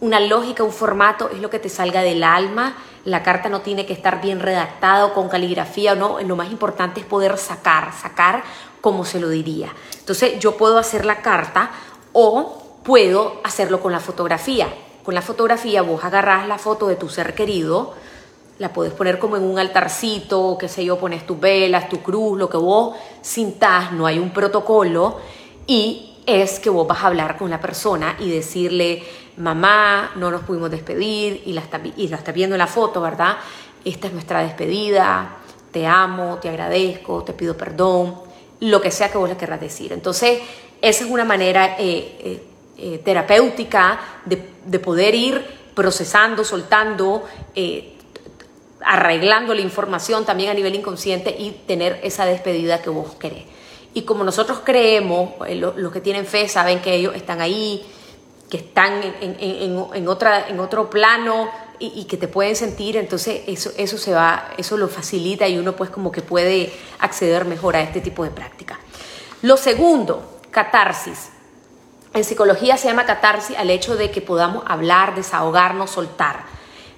[0.00, 2.76] una lógica, un formato, es lo que te salga del alma.
[3.08, 6.20] La carta no tiene que estar bien redactado con caligrafía o no.
[6.20, 8.42] Lo más importante es poder sacar, sacar
[8.80, 9.72] como se lo diría.
[9.98, 11.70] Entonces yo puedo hacer la carta
[12.12, 14.68] o puedo hacerlo con la fotografía
[15.08, 17.94] con la fotografía vos agarrás la foto de tu ser querido,
[18.58, 22.38] la puedes poner como en un altarcito, qué sé yo, pones tus velas, tu cruz,
[22.38, 25.16] lo que vos sintás, no hay un protocolo
[25.66, 29.02] y es que vos vas a hablar con la persona y decirle,
[29.38, 33.38] mamá, no nos pudimos despedir y la está, y la viendo en la foto, ¿verdad?
[33.82, 35.36] Esta es nuestra despedida,
[35.72, 38.16] te amo, te agradezco, te pido perdón,
[38.60, 39.90] lo que sea que vos le querrás decir.
[39.90, 40.40] Entonces,
[40.82, 42.42] esa es una manera eh, eh,
[42.76, 45.42] eh, terapéutica de, poder ir
[45.74, 47.24] procesando, soltando,
[48.84, 53.44] arreglando la información también a nivel inconsciente y tener esa despedida que vos querés.
[53.94, 57.84] Y como nosotros creemos, eh, los que tienen fe saben que ellos están ahí,
[58.50, 63.98] que están en, otra, en otro plano y, que te pueden sentir, entonces eso, eso
[63.98, 68.00] se va, eso lo facilita y uno pues como que puede acceder mejor a este
[68.00, 68.78] tipo de práctica.
[69.42, 71.30] Lo segundo, catarsis.
[72.14, 76.44] En psicología se llama catarsis al hecho de que podamos hablar, desahogarnos, soltar.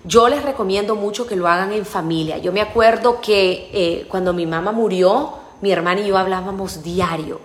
[0.05, 2.38] Yo les recomiendo mucho que lo hagan en familia.
[2.38, 7.40] Yo me acuerdo que eh, cuando mi mamá murió, mi hermana y yo hablábamos diario.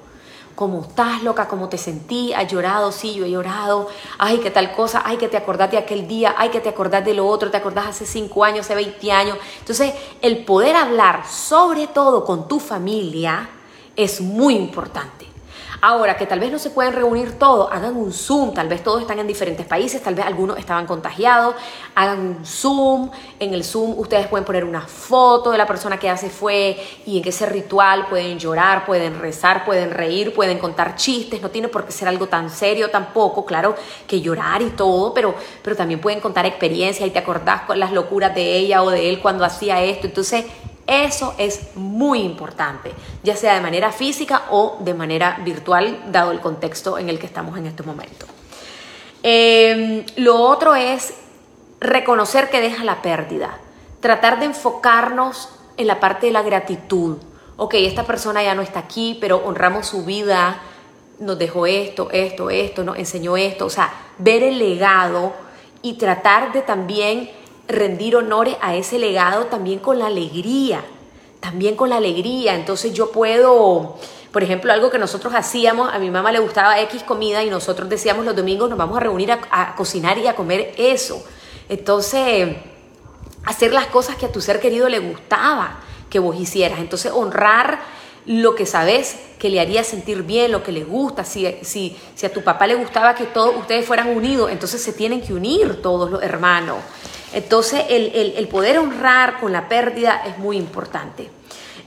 [0.56, 1.50] ¿Cómo estás, loca?
[1.50, 2.32] ¿Cómo te sentí?
[2.32, 2.94] ¿Has llorado?
[2.94, 3.90] Sí, yo he llorado.
[4.18, 5.02] Ay, qué tal cosa.
[5.04, 6.34] Ay, que te acordás de aquel día.
[6.38, 7.52] Ay, que te acordás de lo otro.
[7.52, 9.38] Te acordás hace 5 años, hace 20 años.
[9.60, 13.50] Entonces, el poder hablar, sobre todo con tu familia,
[13.98, 15.35] es muy importante.
[15.82, 19.02] Ahora, que tal vez no se pueden reunir todos, hagan un Zoom, tal vez todos
[19.02, 21.56] están en diferentes países, tal vez algunos estaban contagiados,
[21.96, 26.08] hagan un Zoom, en el Zoom ustedes pueden poner una foto de la persona que
[26.08, 30.96] ya se fue y en ese ritual pueden llorar, pueden rezar, pueden reír, pueden contar
[30.96, 33.76] chistes, no tiene por qué ser algo tan serio tampoco, claro
[34.08, 37.92] que llorar y todo, pero, pero también pueden contar experiencias y te acordás con las
[37.92, 40.46] locuras de ella o de él cuando hacía esto, entonces
[40.88, 42.94] eso es muy importante,
[43.24, 47.26] ya sea de manera física o de manera virtual, dado el contexto en el que
[47.26, 48.26] estamos en este momento.
[49.24, 51.16] Em, lo otro es
[51.80, 53.58] reconocer que deja la pérdida,
[54.00, 57.18] tratar de enfocarnos en la parte de la gratitud.
[57.58, 60.62] Ok, esta persona ya no está aquí, pero honramos su vida,
[61.20, 65.34] nos dejó esto, esto, esto, nos enseñó esto, o sea, ver el legado
[65.82, 67.32] y tratar de también
[67.68, 70.84] rendir honores a ese legado también con la alegría,
[71.40, 72.56] también con la alegría.
[72.56, 73.98] Entonces yo puedo,
[74.32, 77.90] por ejemplo, algo que nosotros hacíamos, a mi mamá le gustaba X comida y nosotros
[77.90, 81.24] decíamos los domingos nos vamos a reunir a, cocinar y a comer eso.
[81.70, 82.56] Entonces,
[83.46, 86.80] hacer las cosas que a tu ser querido le gustaba que vos hicieras.
[86.80, 87.80] Entonces, honrar
[88.26, 92.26] lo que sabes que le haría sentir bien, lo que le gusta, si, si, si
[92.26, 95.82] a tu papá le gustaba que todos ustedes fueran unidos, entonces se tienen que unir
[95.82, 96.78] todos los hermanos.
[97.36, 101.30] Entonces el, poder honrar con la pérdida es muy importante.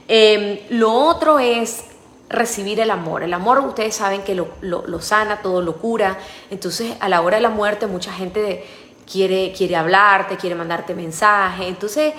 [0.07, 1.85] Em, lo otro es
[2.29, 3.23] recibir el amor.
[3.23, 6.19] El amor ustedes saben que lo, sana, todo lo cura.
[6.51, 8.63] Entonces a la hora de la muerte mucha gente
[9.11, 11.67] quiere, quiere hablarte, quiere mandarte mensaje.
[11.67, 12.13] Entonces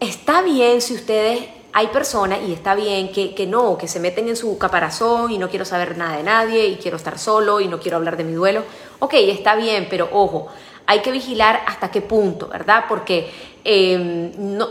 [0.00, 1.44] está bien si ustedes
[1.76, 5.38] hay personas, y está bien, que, que, no, que se meten en su caparazón y
[5.38, 8.22] no quiero saber nada de nadie y quiero estar solo y no quiero hablar de
[8.22, 8.62] mi duelo.
[9.00, 10.46] Ok, está bien, pero ojo,
[10.86, 12.84] hay que vigilar hasta qué punto, ¿verdad?
[12.88, 13.28] Porque
[13.64, 14.68] em, no,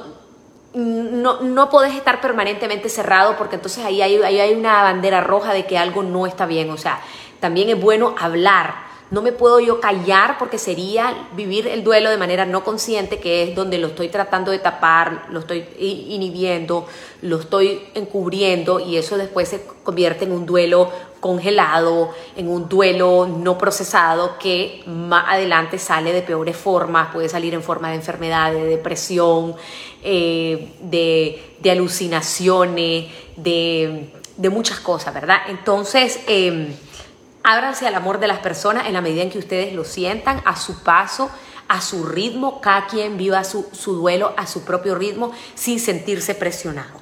[0.75, 5.51] no, no podés estar permanentemente cerrado porque entonces ahí hay, ahí hay una bandera roja
[5.51, 6.71] de que algo no está bien.
[6.71, 7.01] O sea,
[7.41, 12.17] también es bueno hablar no me puedo yo callar porque sería vivir el duelo de
[12.17, 16.87] manera no consciente, que es donde lo estoy tratando de tapar, lo estoy inhibiendo,
[17.21, 23.27] lo estoy encubriendo y eso después se convierte en un duelo congelado, en un duelo
[23.27, 28.51] no procesado que más adelante sale de peores formas, puede salir en forma de enfermedad,
[28.51, 29.55] de depresión,
[30.01, 34.09] eh, de, alucinaciones, de,
[34.49, 35.37] muchas cosas, ¿verdad?
[35.49, 36.73] Entonces, em,
[37.43, 40.55] Ábranse al amor de las personas en la medida en que ustedes lo sientan, a
[40.55, 41.29] su paso,
[41.67, 47.01] a su ritmo, cada quien viva su, duelo a su propio ritmo sin sentirse presionado.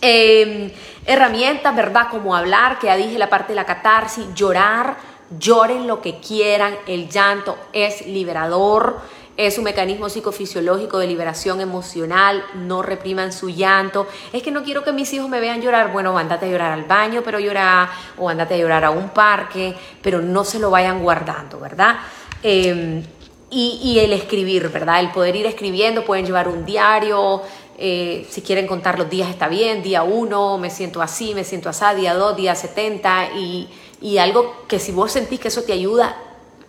[0.00, 0.70] Em,
[1.06, 2.08] herramientas, ¿verdad?
[2.10, 4.96] Como hablar, que ya dije la parte de la catarsis, llorar,
[5.38, 9.00] lloren lo que quieran, el llanto es liberador
[9.36, 14.06] es un mecanismo psicofisiológico de liberación emocional, no repriman su llanto.
[14.32, 15.92] Es que no quiero que mis hijos me vean llorar.
[15.92, 19.74] Bueno, andate a llorar al baño, pero llorar, o andate a llorar a un parque,
[20.02, 21.96] pero no se lo vayan guardando, ¿verdad?
[22.42, 23.02] Em,
[23.50, 25.00] y, el escribir, ¿verdad?
[25.00, 27.42] El poder ir escribiendo, pueden llevar un diario,
[27.78, 31.68] eh, si quieren contar los días está bien, día uno, me siento así, me siento
[31.68, 33.68] así, día dos, día 70, y,
[34.00, 36.16] y algo que si vos sentís que eso te ayuda,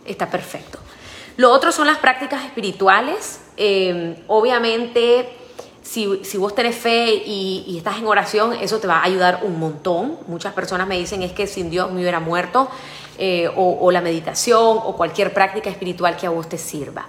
[0.05, 0.84] está perfecto.
[1.37, 3.41] Lo otro son las prácticas espirituales.
[3.57, 5.29] Em, obviamente,
[5.81, 10.17] si, vos tenés fe y, estás en oración, eso te va a ayudar un montón.
[10.27, 12.69] Muchas personas me dicen es que sin Dios me hubiera muerto,
[13.17, 17.05] eh, o, la meditación, o cualquier práctica espiritual que a vos te sirva.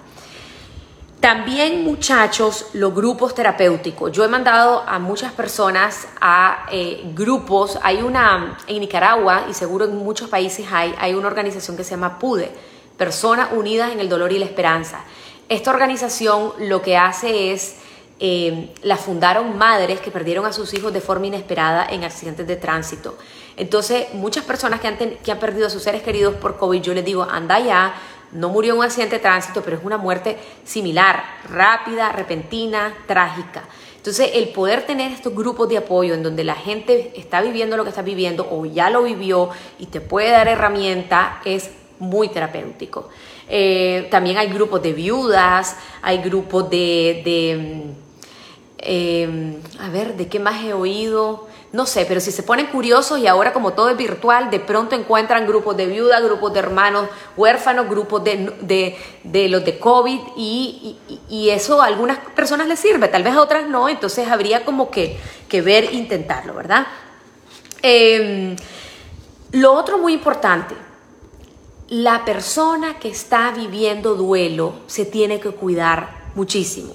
[1.21, 4.12] También, muchachos, los grupos terapéuticos.
[4.12, 7.79] Yo he mandado a muchas personas a eh, grupos.
[7.83, 11.93] Hay una en Nicaragua y seguro en muchos países hay, hay una organización que se
[11.93, 15.04] llama PUDE Personas Unidas en el Dolor y la Esperanza.
[15.48, 17.76] Esta organización lo que hace es,
[18.18, 22.56] eh, la fundaron madres que perdieron a sus hijos de forma inesperada en accidentes de
[22.56, 23.16] tránsito.
[23.56, 26.94] Entonces, muchas personas que han, que han perdido a sus seres queridos por COVID, yo
[26.94, 27.94] les digo, anda ya,
[28.32, 33.64] no murió en un accidente de tránsito, pero es una muerte similar, rápida, repentina, trágica.
[33.96, 37.85] Entonces, el poder tener estos grupos de apoyo en donde la gente está viviendo lo
[37.85, 43.09] que está viviendo o ya lo vivió y te puede dar herramienta es muy terapéutico.
[43.48, 47.22] Eh, también hay grupos de viudas, hay grupos de,
[47.56, 47.90] mm,
[48.78, 51.46] em, a ver, ¿de qué más he oído?
[51.72, 54.96] No sé, pero si se ponen curiosos y ahora como todo es virtual, de pronto
[54.96, 58.96] encuentran grupos de viudas, grupos de hermanos huérfanos, grupos de,
[59.50, 60.98] los de COVID y,
[61.50, 65.18] eso a algunas personas les sirve, tal vez a otras no, entonces habría como que,
[65.48, 66.87] que ver, intentarlo, ¿verdad?
[67.82, 68.56] Em,
[69.52, 70.74] lo otro muy importante,
[71.88, 76.94] la persona que está viviendo duelo se tiene que cuidar muchísimo.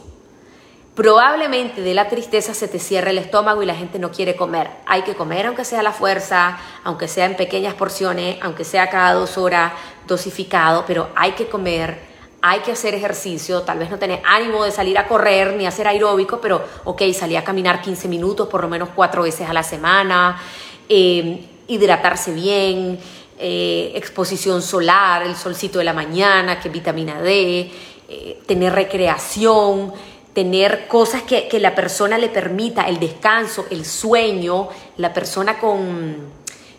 [0.96, 4.70] Probablemente de la tristeza se te cierre el estómago y la gente no quiere comer.
[4.86, 8.90] Hay que comer aunque sea a la fuerza, aunque sea en pequeñas porciones, aunque sea
[8.90, 9.72] cada dos horas
[10.06, 11.98] dosificado, pero hay que comer,
[12.42, 15.88] hay que hacer ejercicio, tal vez no tener ánimo de salir a correr ni hacer
[15.88, 19.64] aeróbico, pero ok, salir a caminar 15 minutos por lo menos cuatro veces a la
[19.64, 20.42] semana,
[20.90, 23.00] eh, hidratarse bien,
[23.42, 27.72] eh, exposición solar, el solcito de la mañana, que vitamina D,
[28.08, 29.92] eh, tener recreación,
[30.34, 36.18] tener cosas que, que, la persona le permita, el descanso, el sueño, la persona con,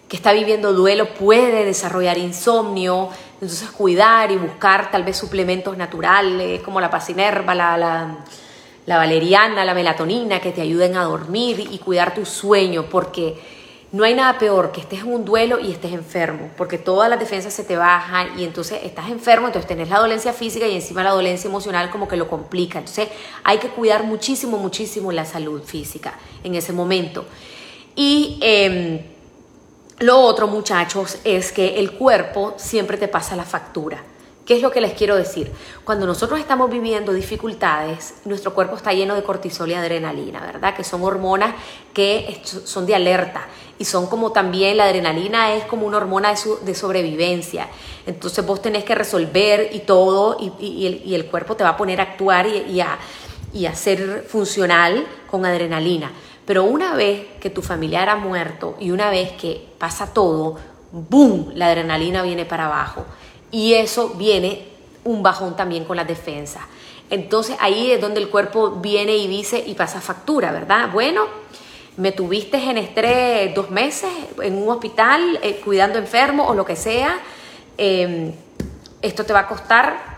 [0.08, 3.08] que está viviendo duelo puede desarrollar insomnio,
[3.40, 8.18] entonces cuidar y buscar tal vez suplementos naturales como la pasinerva, la, la,
[8.86, 13.61] la valeriana, la melatonina, que te ayuden a dormir y cuidar tu sueño, porque
[13.92, 17.20] no hay nada peor que estés en un duelo y estés enfermo, porque todas las
[17.20, 21.02] defensas se te bajan y entonces estás enfermo, entonces tenés la dolencia física y encima
[21.02, 22.78] la dolencia emocional como que lo complica.
[22.78, 23.08] Entonces
[23.44, 27.26] hay que cuidar muchísimo, muchísimo la salud física en ese momento.
[27.94, 29.02] Y em,
[29.98, 34.02] lo otro, muchachos, es que el cuerpo siempre te pasa la factura.
[34.44, 35.52] ¿Qué es lo que les quiero decir?
[35.84, 40.74] Cuando nosotros estamos viviendo dificultades, nuestro cuerpo está lleno de cortisol y adrenalina, ¿verdad?
[40.74, 41.54] Que son hormonas
[41.94, 43.46] que son de alerta
[43.78, 47.68] y son como también la adrenalina es como una hormona de, sobrevivencia.
[48.04, 52.04] Entonces vos tenés que resolver y todo y, el, cuerpo te va a poner a
[52.04, 52.98] actuar y, a,
[53.54, 56.10] y a ser funcional con adrenalina.
[56.44, 60.56] Pero una vez que tu familiar ha muerto y una vez que pasa todo,
[60.90, 61.52] ¡boom!
[61.54, 63.04] La adrenalina viene para abajo
[63.52, 64.66] y eso viene
[65.04, 66.62] un bajón también con las defensas.
[67.10, 70.90] Entonces ahí es donde el cuerpo viene y dice y pasa factura, ¿verdad?
[70.90, 71.26] Bueno,
[71.98, 74.10] me tuviste en estrés dos meses
[74.42, 77.20] en un hospital eh, cuidando enfermo o lo que sea.
[77.76, 78.32] Em,
[79.02, 80.12] esto te va a costar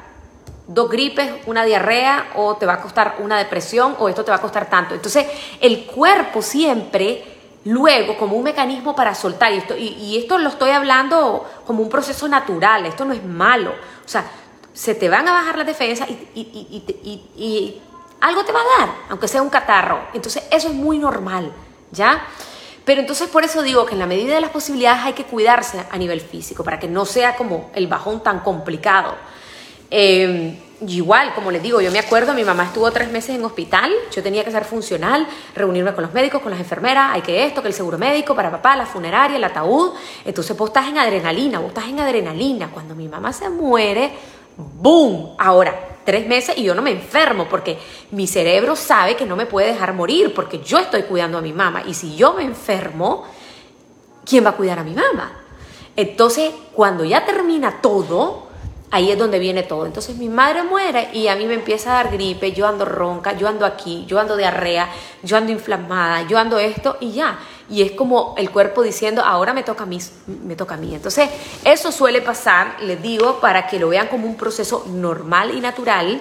[0.69, 4.37] dos gripes, una diarrea o te va a costar una depresión o esto te va
[4.37, 4.95] a costar tanto.
[4.95, 5.27] Entonces
[5.61, 7.34] el cuerpo siempre
[7.65, 9.53] luego como un mecanismo para soltar.
[9.53, 13.71] Y esto, y, esto lo estoy hablando como un proceso natural, esto no es malo.
[13.71, 14.25] O sea,
[14.73, 16.41] se te van a bajar las defensas y,
[17.37, 17.81] y,
[18.21, 20.09] algo te va a dar, aunque sea un catarro.
[20.15, 21.53] Entonces eso es muy normal,
[21.91, 22.27] ¿ya?
[22.85, 25.85] Pero entonces por eso digo que en la medida de las posibilidades hay que cuidarse
[25.91, 29.15] a nivel físico, para que no sea como el bajón tan complicado.
[29.91, 33.93] Eh, igual, como les digo, yo me acuerdo, mi mamá estuvo tres meses en hospital,
[34.11, 37.63] yo tenía que ser funcional, reunirme con los médicos, con las enfermeras, hay que esto,
[37.63, 39.93] que el seguro médico, para papá, la funeraria, el ataúd.
[40.25, 42.71] Entonces vos estás en adrenalina, vos estás en adrenalina.
[42.71, 44.13] Cuando mi mamá se muere,
[44.57, 45.35] ¡boom!
[45.39, 47.79] Ahora, tres meses y yo no me enfermo porque
[48.11, 51.53] mi cerebro sabe que no me puede dejar morir porque yo estoy cuidando a mi
[51.53, 51.83] mamá.
[51.87, 53.25] Y si yo me enfermo,
[54.25, 55.41] ¿quién va a cuidar a mi mamá?
[55.97, 58.44] Entonces, cuando ya termina todo,
[58.95, 59.87] ahí es donde viene todo.
[59.87, 63.37] Entonces mi madre muere y a mí me empieza a dar gripe, yo ando ronca,
[63.37, 64.89] yo ando aquí, yo ando diarrea,
[65.25, 67.41] yo ando inflamada, yo ando esto y ya.
[67.69, 69.99] Y es como el cuerpo diciendo, ahora me toca a mí,
[70.45, 70.95] me toca a mí.
[70.95, 71.29] Entonces
[71.65, 76.21] eso suele pasar, les digo, para que lo vean como un proceso normal y natural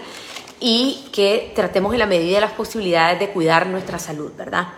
[0.59, 4.69] y que tratemos en la medida de las posibilidades de cuidar nuestra salud, ¿verdad?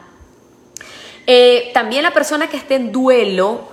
[1.27, 3.69] Eh, también la persona que esté en duelo,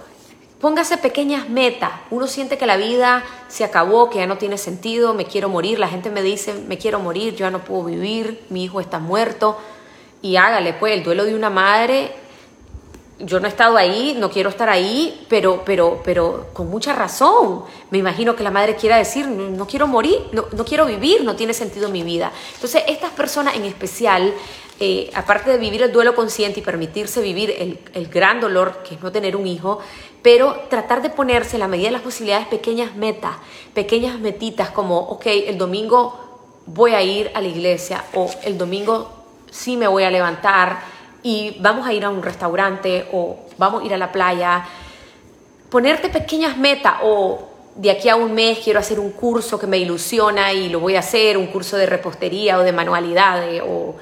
[0.62, 1.90] Póngase pequeñas metas.
[2.10, 5.80] Uno siente que la vida se acabó, que ya no tiene sentido, me quiero morir.
[5.80, 9.00] La gente me dice, me quiero morir, yo ya no puedo vivir, mi hijo está
[9.00, 9.58] muerto.
[10.22, 12.12] Y hágale, pues, el duelo de una madre.
[13.24, 17.62] Yo no he estado ahí, no quiero estar ahí, pero, pero, pero con mucha razón.
[17.90, 21.36] Me imagino que la madre quiera decir, no, quiero morir, no, no quiero vivir, no
[21.36, 22.32] tiene sentido mi vida.
[22.54, 24.34] Entonces, estas personas en especial
[24.80, 28.96] eh, aparte de vivir el duelo consciente y permitirse vivir el, el, gran dolor que
[28.96, 29.78] es no tener un hijo,
[30.22, 33.36] pero tratar de ponerse en la medida de las posibilidades pequeñas metas,
[33.74, 39.08] pequeñas metitas como, ok, el domingo voy a ir a la iglesia o el domingo
[39.50, 40.80] sí me voy a levantar
[41.22, 44.64] y vamos a ir a un restaurante o vamos a ir a la playa.
[45.70, 49.78] Ponerte pequeñas metas o de aquí a un mes quiero hacer un curso que me
[49.78, 53.94] ilusiona y lo voy a hacer, un curso de repostería o de manualidades o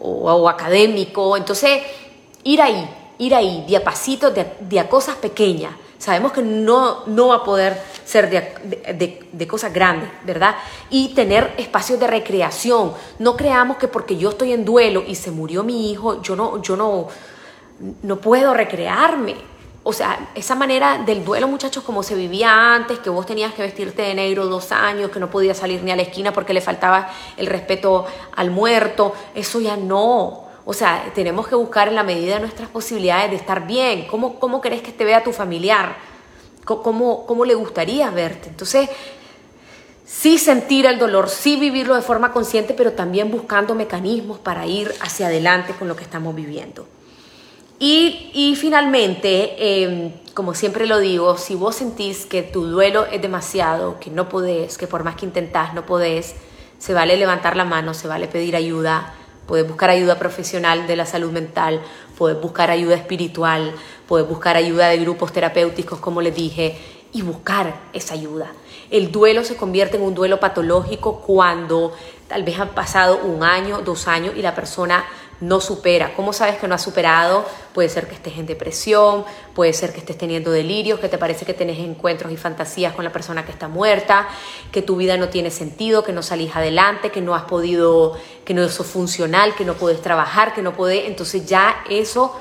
[0.00, 1.36] o, académico.
[1.36, 1.82] Entonces,
[2.44, 5.72] ir ahí, ir ahí, de de, cosas pequeñas.
[5.98, 7.80] Sabemos que no, no va a poder
[8.10, 10.56] ser de, de, cosas grandes, ¿verdad?
[10.90, 12.92] Y tener espacios de recreación.
[13.20, 16.60] No creamos que porque yo estoy en duelo y se murió mi hijo, yo no,
[16.60, 17.06] yo no,
[18.02, 19.36] no puedo recrearme.
[19.82, 23.62] O sea, esa manera del duelo, muchachos, como se vivía antes, que vos tenías que
[23.62, 26.60] vestirte de negro dos años, que no podías salir ni a la esquina porque le
[26.60, 30.48] faltaba el respeto al muerto, eso ya no.
[30.66, 34.06] O sea, tenemos que buscar en la medida de nuestras posibilidades de estar bien.
[34.08, 36.09] ¿Cómo, cómo querés que te vea tu familiar?
[36.64, 38.48] ¿Cómo, ¿Cómo le gustaría verte?
[38.48, 38.88] Entonces,
[40.04, 44.92] sí sentir el dolor, sí vivirlo de forma consciente, pero también buscando mecanismos para ir
[45.00, 46.86] hacia adelante con lo que estamos viviendo.
[47.82, 53.98] Y, finalmente, em, como siempre lo digo, si vos sentís que tu duelo es demasiado,
[53.98, 56.34] que no podés, que por más que intentás no podés,
[56.78, 59.14] se vale levantar la mano, se vale pedir ayuda,
[59.50, 61.80] puedes buscar ayuda profesional de la salud mental,
[62.16, 63.74] puedes buscar ayuda espiritual,
[64.06, 66.78] puedes buscar ayuda de grupos terapéuticos, como les dije,
[67.12, 68.52] y buscar esa ayuda.
[68.92, 71.92] El duelo se convierte en un duelo patológico cuando
[72.28, 75.04] tal vez han pasado un año, dos años y la persona
[75.40, 76.14] no supera.
[76.14, 77.44] ¿Cómo sabes que no has superado?
[77.72, 79.24] Puede ser que estés en depresión,
[79.54, 83.04] puede ser que estés teniendo delirios, que te parece que tenés encuentros y fantasías con
[83.04, 84.28] la persona que está muerta,
[84.70, 88.54] que tu vida no tiene sentido, que no salís adelante, que no has podido, que
[88.54, 91.06] no es funcional, que no puedes trabajar, que no puedes.
[91.06, 92.38] Entonces ya eso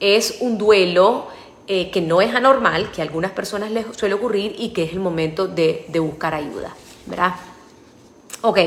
[0.00, 1.28] es un duelo
[1.66, 4.92] eh, que no es anormal, que a algunas personas les suele ocurrir y que es
[4.92, 6.74] el momento de, de buscar ayuda,
[7.06, 7.34] ¿verdad?
[8.42, 8.58] Ok.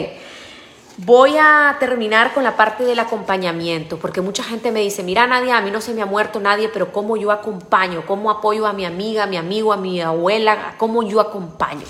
[0.98, 5.58] Voy a terminar con la parte del acompañamiento, porque mucha gente me dice, mira Nadia,
[5.58, 8.06] a mí no se me ha muerto nadie, pero ¿cómo yo acompaño?
[8.06, 10.76] ¿Cómo apoyo a mi amiga, a mi amigo, a mi abuela?
[10.78, 11.82] ¿Cómo yo acompaño?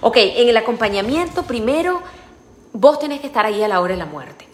[0.00, 2.02] Ok, en el acompañamiento primero,
[2.72, 4.48] vos tenés que estar ahí a la hora de la muerte.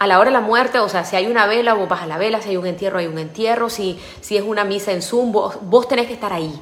[0.00, 2.06] A la hora de la muerte, o sea, si hay una vela, vos vas a
[2.06, 5.00] la vela, si hay un entierro, hay un entierro, si, si es una misa en
[5.00, 6.60] Zoom, vos, vos tenés que estar ahí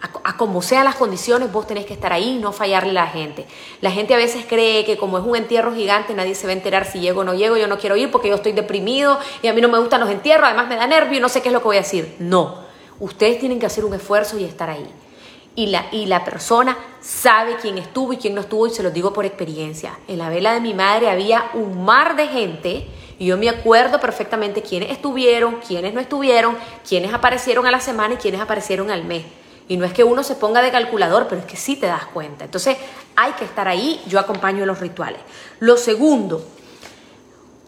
[0.00, 3.06] a, como sean las condiciones, vos tenés que estar ahí y no fallarle a la
[3.06, 3.46] gente.
[3.80, 6.56] La gente a veces cree que como es un entierro gigante, nadie se va a
[6.56, 9.48] enterar si llego o no llego, yo no quiero ir porque yo estoy deprimido y
[9.48, 11.48] a mí no me gustan los entierros, además me da nervio y no sé qué
[11.48, 12.16] es lo que voy a decir.
[12.20, 12.60] No,
[13.00, 14.86] ustedes tienen que hacer un esfuerzo y estar ahí.
[15.56, 18.92] Y la, y la persona sabe quién estuvo y quién no estuvo y se lo
[18.92, 19.98] digo por experiencia.
[20.06, 22.86] En la vela de mi madre había un mar de gente
[23.18, 26.56] y yo me acuerdo perfectamente quiénes estuvieron, quiénes no estuvieron,
[26.88, 29.24] quiénes aparecieron a la semana y quiénes aparecieron al mes.
[29.68, 32.06] Y no es que uno se ponga de calculador, pero es que sí te das
[32.06, 32.44] cuenta.
[32.44, 32.78] Entonces
[33.16, 35.20] hay que estar ahí, yo acompaño los rituales.
[35.60, 36.42] Lo segundo,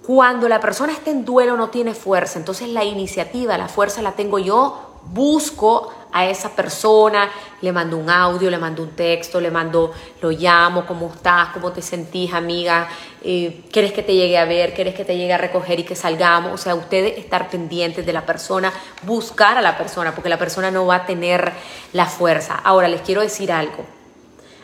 [0.06, 4.12] cuando la persona está en duelo no tiene fuerza, entonces la iniciativa, la fuerza la
[4.12, 7.30] tengo yo, busco a esa persona,
[7.60, 11.48] le mando un audio, le mando un texto, le mando, lo llamo, ¿cómo estás?
[11.50, 12.88] ¿Cómo te sentís, amiga?
[13.22, 14.74] Eh, ¿Quieres que te llegue a ver?
[14.74, 16.52] ¿Quieres que te llegue a recoger y que salgamos?
[16.52, 20.70] O sea, ustedes estar pendientes de la persona, buscar a la persona, porque la persona
[20.70, 21.52] no va a tener
[21.92, 22.54] la fuerza.
[22.62, 23.84] Ahora, les quiero decir algo.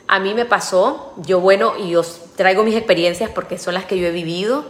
[0.09, 3.99] A mí me pasó, yo bueno, y os traigo mis experiencias porque son las que
[3.99, 4.65] yo he vivido.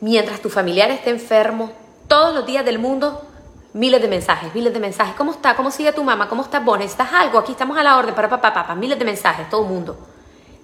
[0.00, 1.72] Mientras tu familiar esté enfermo,
[2.08, 3.26] todos los días del mundo
[3.74, 5.14] miles de mensajes, miles de mensajes.
[5.16, 5.54] ¿Cómo está?
[5.54, 6.28] ¿Cómo sigue tu mamá?
[6.28, 6.78] ¿Cómo estás vos?
[6.78, 7.38] ¿Necesitas algo?
[7.38, 8.74] Aquí estamos a la orden para papá, papá.
[8.74, 9.98] Miles de mensajes, todo el mundo.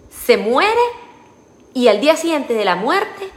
[0.08, 0.80] Se muere
[1.74, 3.30] y al día siguiente de la muerte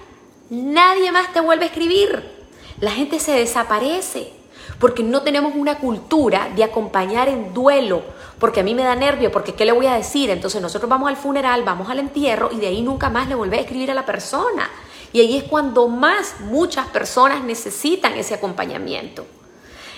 [0.50, 2.32] nadie más te vuelve a escribir.
[2.80, 4.32] La gente se desaparece
[4.80, 8.04] porque no tenemos una cultura de acompañar en duelo,
[8.40, 10.30] porque a mí me da nervio, porque ¿qué le voy a decir?
[10.30, 13.58] Entonces nosotros vamos al funeral, vamos al entierro y de ahí nunca más le vuelve
[13.58, 14.70] a escribir a la persona.
[15.12, 19.26] Y ahí es cuando más muchas personas necesitan ese acompañamiento.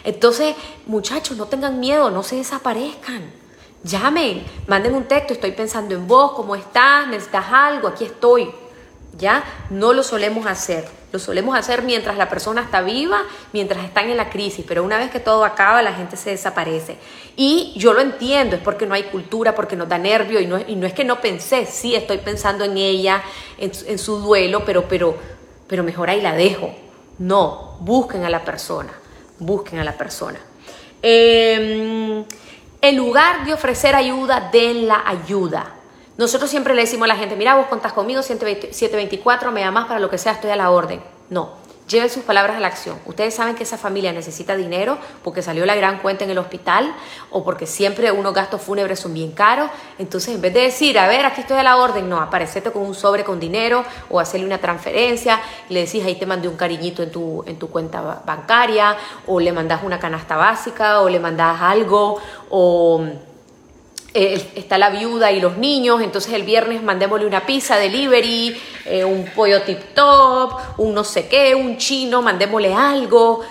[0.05, 3.23] Entonces, muchachos, no tengan miedo, no se desaparezcan.
[3.83, 7.07] Llamen, manden un texto, estoy pensando en vos, ¿cómo estás?
[7.07, 7.87] ¿Necesitas algo?
[7.87, 8.51] Aquí estoy.
[9.17, 9.43] ¿Ya?
[9.69, 10.87] No lo solemos hacer.
[11.11, 14.97] Lo solemos hacer mientras la persona está viva, mientras están en la crisis, pero una
[14.97, 16.97] vez que todo acaba, la gente se desaparece.
[17.35, 20.59] Y yo lo entiendo, es porque no hay cultura, porque nos da nervio, y no,
[20.59, 23.23] y no es que no pensé, sí estoy pensando en ella,
[23.57, 25.15] en, en su duelo, pero, pero,
[25.67, 26.75] pero mejor ahí la dejo.
[27.17, 28.91] No, busquen a la persona
[29.39, 30.39] busquen a la persona.
[31.01, 32.23] Em,
[32.81, 35.73] en lugar de ofrecer ayuda, den la ayuda.
[36.17, 39.99] Nosotros siempre le decimos a la gente, mira, vos contás conmigo, 724, me llamas para
[39.99, 41.01] lo que sea, estoy a la orden.
[41.29, 42.97] No, Lleven sus palabras a la acción.
[43.05, 46.95] Ustedes saben que esa familia necesita dinero porque salió la gran cuenta en el hospital
[47.29, 49.69] o porque siempre unos gastos fúnebres son bien caros.
[49.99, 52.81] Entonces, en vez de decir, a ver, aquí estoy a la orden, no, aparecete con
[52.81, 57.03] un sobre con dinero o hacerle una transferencia le decís, ahí te mandé un cariñito
[57.03, 58.95] en tu, en tu cuenta bancaria
[59.27, 62.19] o le mandás una canasta básica o le mandás algo
[62.49, 63.05] o
[64.17, 68.55] eh, está la viuda y los niños, entonces el viernes mandémosle una pizza delivery,
[68.85, 73.41] eh, un pollo tip top, un no sé qué, un chino, mandémosle algo.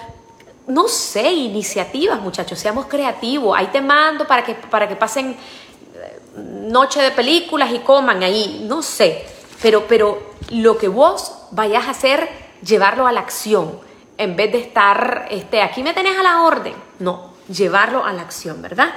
[0.67, 3.55] No sé, iniciativas, muchachos, seamos creativos.
[3.59, 8.65] Ahí te mando para que, para que pasen eh, noche de películas y coman ahí,
[8.67, 9.23] no sé.
[9.61, 12.27] Pero, pero lo que vos vayas a hacer,
[12.67, 13.81] llevarlo a la acción,
[14.17, 16.73] en vez de estar, este, aquí me tenés a la orden.
[17.01, 18.95] No, llevarlo a la acción, ¿verdad?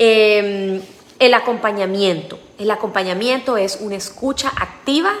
[0.00, 0.80] Em,
[1.18, 2.38] el acompañamiento.
[2.56, 5.12] El acompañamiento es una escucha activa,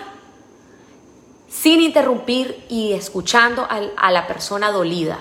[1.48, 5.18] sin interrumpir y escuchando a, la persona dolida.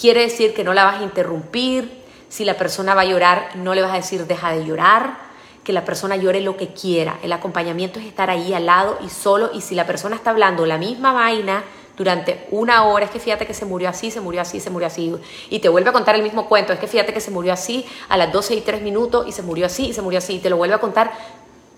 [0.00, 2.02] Quiere decir que no la vas a interrumpir.
[2.30, 5.18] Si la persona va a llorar, no le vas a decir deja de llorar.
[5.64, 7.18] Que la persona llore lo que quiera.
[7.22, 9.50] El acompañamiento es estar ahí al lado y solo.
[9.52, 11.62] Y si la persona está hablando la misma vaina,
[11.96, 14.86] durante una hora, es que fíjate que se murió así, se murió así, se murió
[14.86, 15.14] así,
[15.50, 17.86] y te vuelve a contar el mismo cuento, es que fíjate que se murió así
[18.08, 20.38] a las 12 y 3 minutos y se murió así y se murió así, y
[20.40, 21.12] te lo vuelve a contar,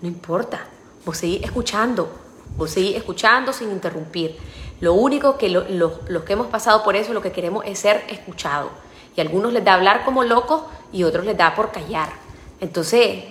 [0.01, 0.65] no importa,
[1.05, 2.09] vos seguís escuchando,
[2.57, 4.37] vos seguís escuchando sin interrumpir.
[4.79, 8.69] Lo único que los que hemos pasado por eso, lo que queremos es ser escuchados.
[9.15, 10.61] Y a algunos les da hablar como locos
[10.93, 12.09] y otros les da por callar.
[12.59, 13.23] Entonces,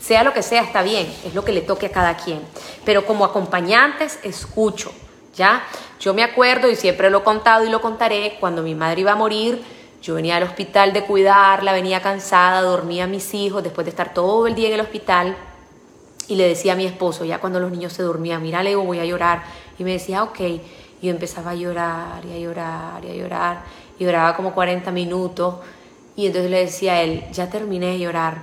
[0.00, 2.40] sea lo que sea, está bien, es lo que le toque a cada quien.
[2.86, 4.92] Pero como acompañantes, escucho,
[5.34, 5.64] ¿ya?
[6.04, 9.12] Yo me acuerdo y siempre lo he contado y lo contaré, cuando mi madre iba
[9.12, 9.62] a morir,
[10.02, 14.12] yo venía al hospital de cuidarla, venía cansada, dormía a mis hijos después de estar
[14.12, 15.34] todo el día en el hospital
[16.28, 18.98] y le decía a mi esposo, ya cuando los niños se dormían, mira, le voy
[18.98, 19.44] a llorar.
[19.78, 20.40] Y me decía, ok.
[20.40, 20.60] Y
[21.00, 23.62] yo empezaba a llorar y a llorar y a llorar.
[23.98, 25.54] Y lloraba como 40 minutos.
[26.16, 28.42] Y entonces le decía a él, ya terminé de llorar.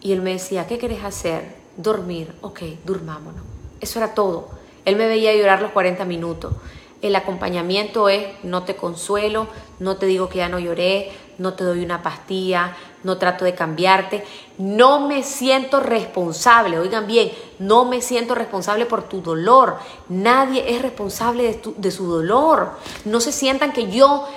[0.00, 1.54] Y él me decía, ¿qué querés hacer?
[1.76, 2.34] Dormir.
[2.40, 3.44] Ok, durmámonos.
[3.80, 4.48] Eso era todo.
[4.84, 6.52] Él me veía llorar los 40 minutos.
[7.02, 9.46] El acompañamiento es no te consuelo,
[9.78, 13.54] no te digo que ya no lloré, no te doy una pastilla, no trato de
[13.54, 14.24] cambiarte,
[14.58, 19.78] no me siento responsable, oigan bien, no me siento responsable por tu dolor,
[20.10, 22.72] nadie es responsable de, su dolor,
[23.06, 24.28] no se sientan que yo,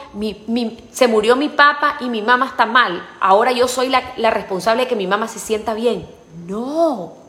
[0.92, 4.84] se murió mi papá y mi mamá está mal, ahora yo soy la, la responsable
[4.84, 6.08] de que mi mamá se sienta bien,
[6.48, 7.23] no.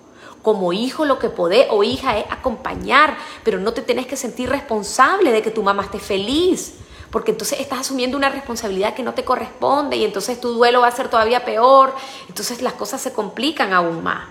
[0.44, 4.48] Como hijo lo que podés o hija es acompañar, pero no te tenés que sentir
[4.48, 6.74] responsable de que tu mamá esté feliz
[7.14, 10.88] porque entonces estás asumiendo una responsabilidad que no te corresponde y entonces tu duelo va
[10.88, 11.94] a ser todavía peor,
[12.28, 14.26] entonces las cosas se complican aún más.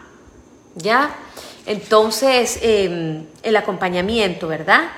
[0.75, 1.15] ¿Ya?
[1.65, 4.89] Entonces, em, el acompañamiento, ¿verdad?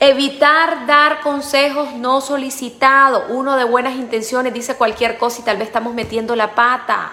[0.00, 3.24] Evitar dar consejos no solicitados.
[3.30, 7.12] Uno de buenas intenciones dice cualquier cosa y tal vez estamos metiendo la pata,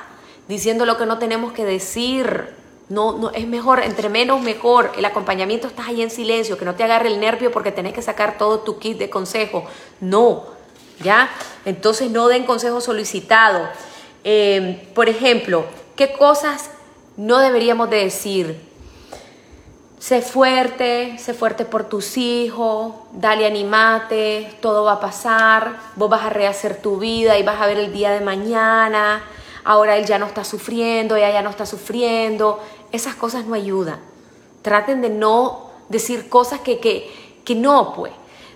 [0.50, 2.59] diciendo lo que no tenemos que decir.
[2.90, 4.92] No, no, es mejor, entre menos mejor.
[4.98, 8.02] El acompañamiento estás ahí en silencio, que no te agarre el nervio porque tenés que
[8.02, 9.64] sacar todo tu kit de consejo.
[10.02, 10.44] No,
[11.04, 11.30] ¿ya?
[11.66, 13.70] Entonces no den consejos solicitados.
[14.24, 15.66] Em, por ejemplo,
[15.96, 16.72] ¿qué cosas
[17.16, 18.60] no deberíamos de decir?
[20.00, 26.24] Sé fuerte, sé fuerte por tus hijos, dale animate, todo va a pasar, vos vas
[26.24, 29.22] a rehacer tu vida y vas a ver el día de mañana
[29.70, 32.60] ahora él ya no está sufriendo, ella ya no está sufriendo.
[32.92, 34.00] Esas cosas no ayudan.
[34.62, 38.14] Traten de no decir cosas que, que, no, pues.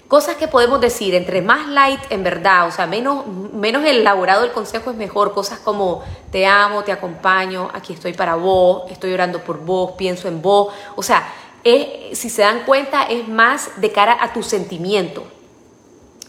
[0.08, 4.52] Cosas que podemos decir, entre más light en verdad, o sea, menos, menos elaborado el
[4.52, 5.34] consejo es mejor.
[5.34, 10.28] Cosas como te amo, te acompaño, aquí estoy para vos, estoy orando por vos, pienso
[10.28, 10.74] en vos.
[10.96, 11.28] O sea,
[11.64, 15.24] si se dan cuenta, es más de cara a tu sentimiento.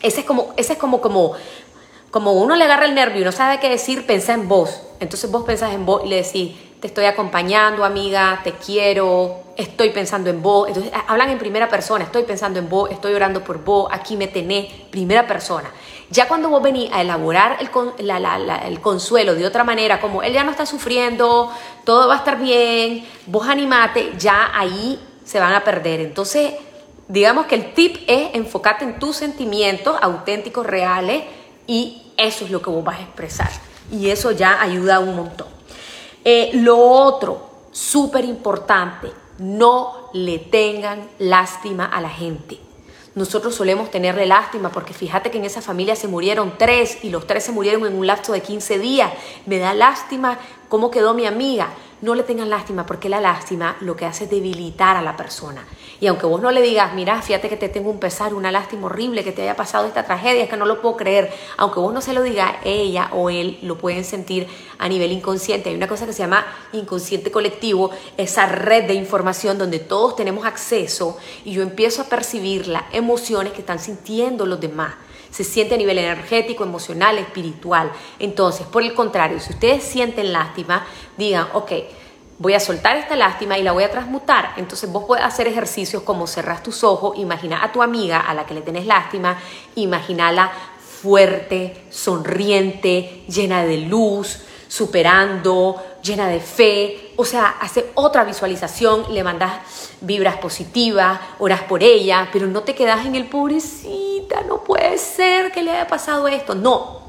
[0.01, 1.33] Ese es como, ese es como, como,
[2.15, 4.83] como uno le agarra el nervio y no sabe qué decir, pensa en vos.
[5.01, 9.91] Entonces vos pensás en vos y le decís, te estoy acompañando, amiga, te quiero, estoy
[9.91, 10.69] pensando en vos.
[10.69, 14.29] Entonces hablan en primera persona, estoy pensando en vos, estoy orando por vos, aquí me
[14.29, 15.69] tenés, primera persona.
[16.09, 17.69] Ya cuando vos venís a elaborar el,
[18.65, 21.51] el consuelo de otra manera, como él ya no está sufriendo,
[21.83, 25.99] todo va a estar bien, vos animate, ya ahí se van a perder.
[25.99, 26.53] Entonces,
[27.09, 31.25] digamos que el tip es enfocarte en tus sentimientos auténticos, reales,
[31.67, 33.51] y eso es lo que vos vas a expresar.
[33.91, 35.49] Y eso ya ayuda un montón.
[36.25, 42.59] Eh, lo otro, súper importante, no le tengan lástima a la gente.
[43.15, 47.27] Nosotros solemos tenerle lástima porque fíjate que en esa familia se murieron tres y los
[47.27, 49.13] tres se murieron en un lapso de 15 días.
[49.47, 50.39] Me da lástima
[50.69, 51.71] cómo quedó mi amiga
[52.05, 55.65] no le tengan lástima porque la lástima lo que hace es debilitar a la persona.
[56.01, 58.87] Y aunque vos no le digas, mira, fíjate que te tengo un pesar, una lástima
[58.87, 61.95] horrible que te haya pasado esta tragedia, es que no lo puedo creer, aunque vos
[61.95, 64.47] no se lo digas, ella o él lo pueden sentir
[64.79, 65.71] a nivel inconsciente.
[65.71, 66.45] Hay una cosa que se llama
[66.75, 72.67] inconsciente colectivo, esa red de información donde todos tenemos acceso y yo empiezo a percibir
[72.69, 74.95] las emociones que están sintiendo los demás
[75.35, 77.91] se siente a nivel energético, emocional, espiritual.
[78.21, 80.87] Entonces, por el contrario, si ustedes sienten lástima,
[81.19, 81.73] digan, ok,
[82.39, 84.53] voy a soltar esta lástima y la voy a transmutar.
[84.59, 88.47] Entonces vos puedes hacer ejercicios como cerrar tus ojos, imagina a tu amiga a la
[88.47, 89.37] que le tenés lástima,
[89.75, 90.53] imagínala
[91.03, 94.39] fuerte, sonriente, llena de luz,
[94.75, 97.13] superando, llena de fe.
[97.17, 99.53] O sea, hace otra visualización, le mandas
[100.01, 104.05] vibras positivas, oras por ella, pero no te quedas en el pobrecito
[104.43, 106.55] no puede ser que le haya pasado esto.
[106.55, 107.01] No,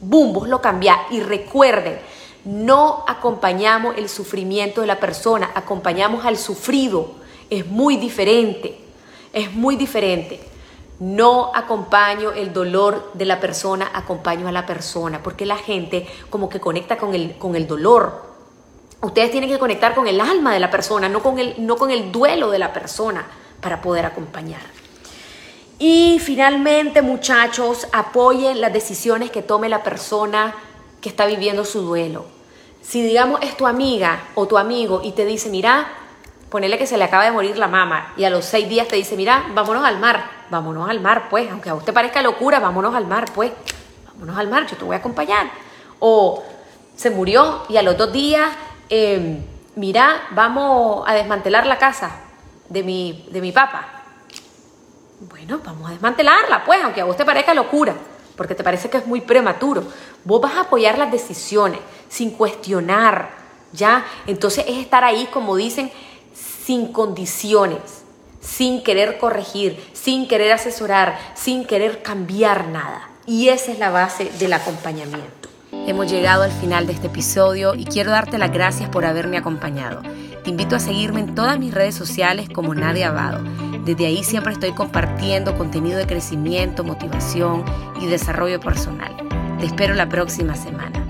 [0.00, 1.98] boom, vos lo cambiás y recuerden,
[2.44, 7.12] no acompañamos el sufrimiento de la persona, acompañamos al sufrido.
[7.50, 8.78] Es muy diferente,
[9.32, 10.40] es muy diferente.
[11.04, 16.48] No acompaño el dolor de la persona, acompaño a la persona, porque la gente como
[16.48, 18.22] que conecta con el, con el dolor.
[19.02, 21.90] Ustedes tienen que conectar con el alma de la persona, no con el, no con
[21.90, 23.26] el duelo de la persona
[23.60, 24.62] para poder acompañar.
[25.78, 30.54] Y finalmente, muchachos, apoyen las decisiones que tome la persona
[31.02, 32.24] que está viviendo su duelo.
[32.80, 35.86] Si digamos es tu amiga o tu amigo y te dice, mira,
[36.54, 38.94] ponele que se le acaba de morir la mamá y a los seis días te
[38.94, 42.94] dice, mira, vámonos al mar, vámonos al mar, pues, aunque a usted parezca locura, vámonos
[42.94, 43.50] al mar, pues,
[44.12, 45.50] vámonos al mar, yo te voy a acompañar.
[45.98, 46.44] O
[46.94, 48.52] se murió y a los dos días,
[48.88, 49.42] em,
[49.74, 52.20] mira, vamos a desmantelar la casa
[52.68, 53.88] de mi, de mi papá
[55.28, 57.96] bueno, vamos a desmantelarla, pues, aunque a vos te parezca locura,
[58.36, 59.82] porque te parece que es muy prematuro.
[60.22, 63.30] Vos vas a apoyar las decisiones sin cuestionar,
[63.72, 64.04] ¿ya?
[64.26, 65.90] Entonces es estar ahí, como dicen,
[66.64, 68.04] sin condiciones,
[68.40, 73.10] sin querer corregir, sin querer asesorar, sin querer cambiar nada.
[73.26, 75.48] Y esa es la base del acompañamiento.
[75.86, 80.00] Hemos llegado al final de este episodio y quiero darte las gracias por haberme acompañado.
[80.42, 83.44] Te invito a seguirme en todas mis redes sociales como Nadia Abado.
[83.84, 87.64] Desde ahí siempre estoy compartiendo contenido de crecimiento, motivación
[88.00, 89.14] y desarrollo personal.
[89.58, 91.03] Te espero la próxima semana.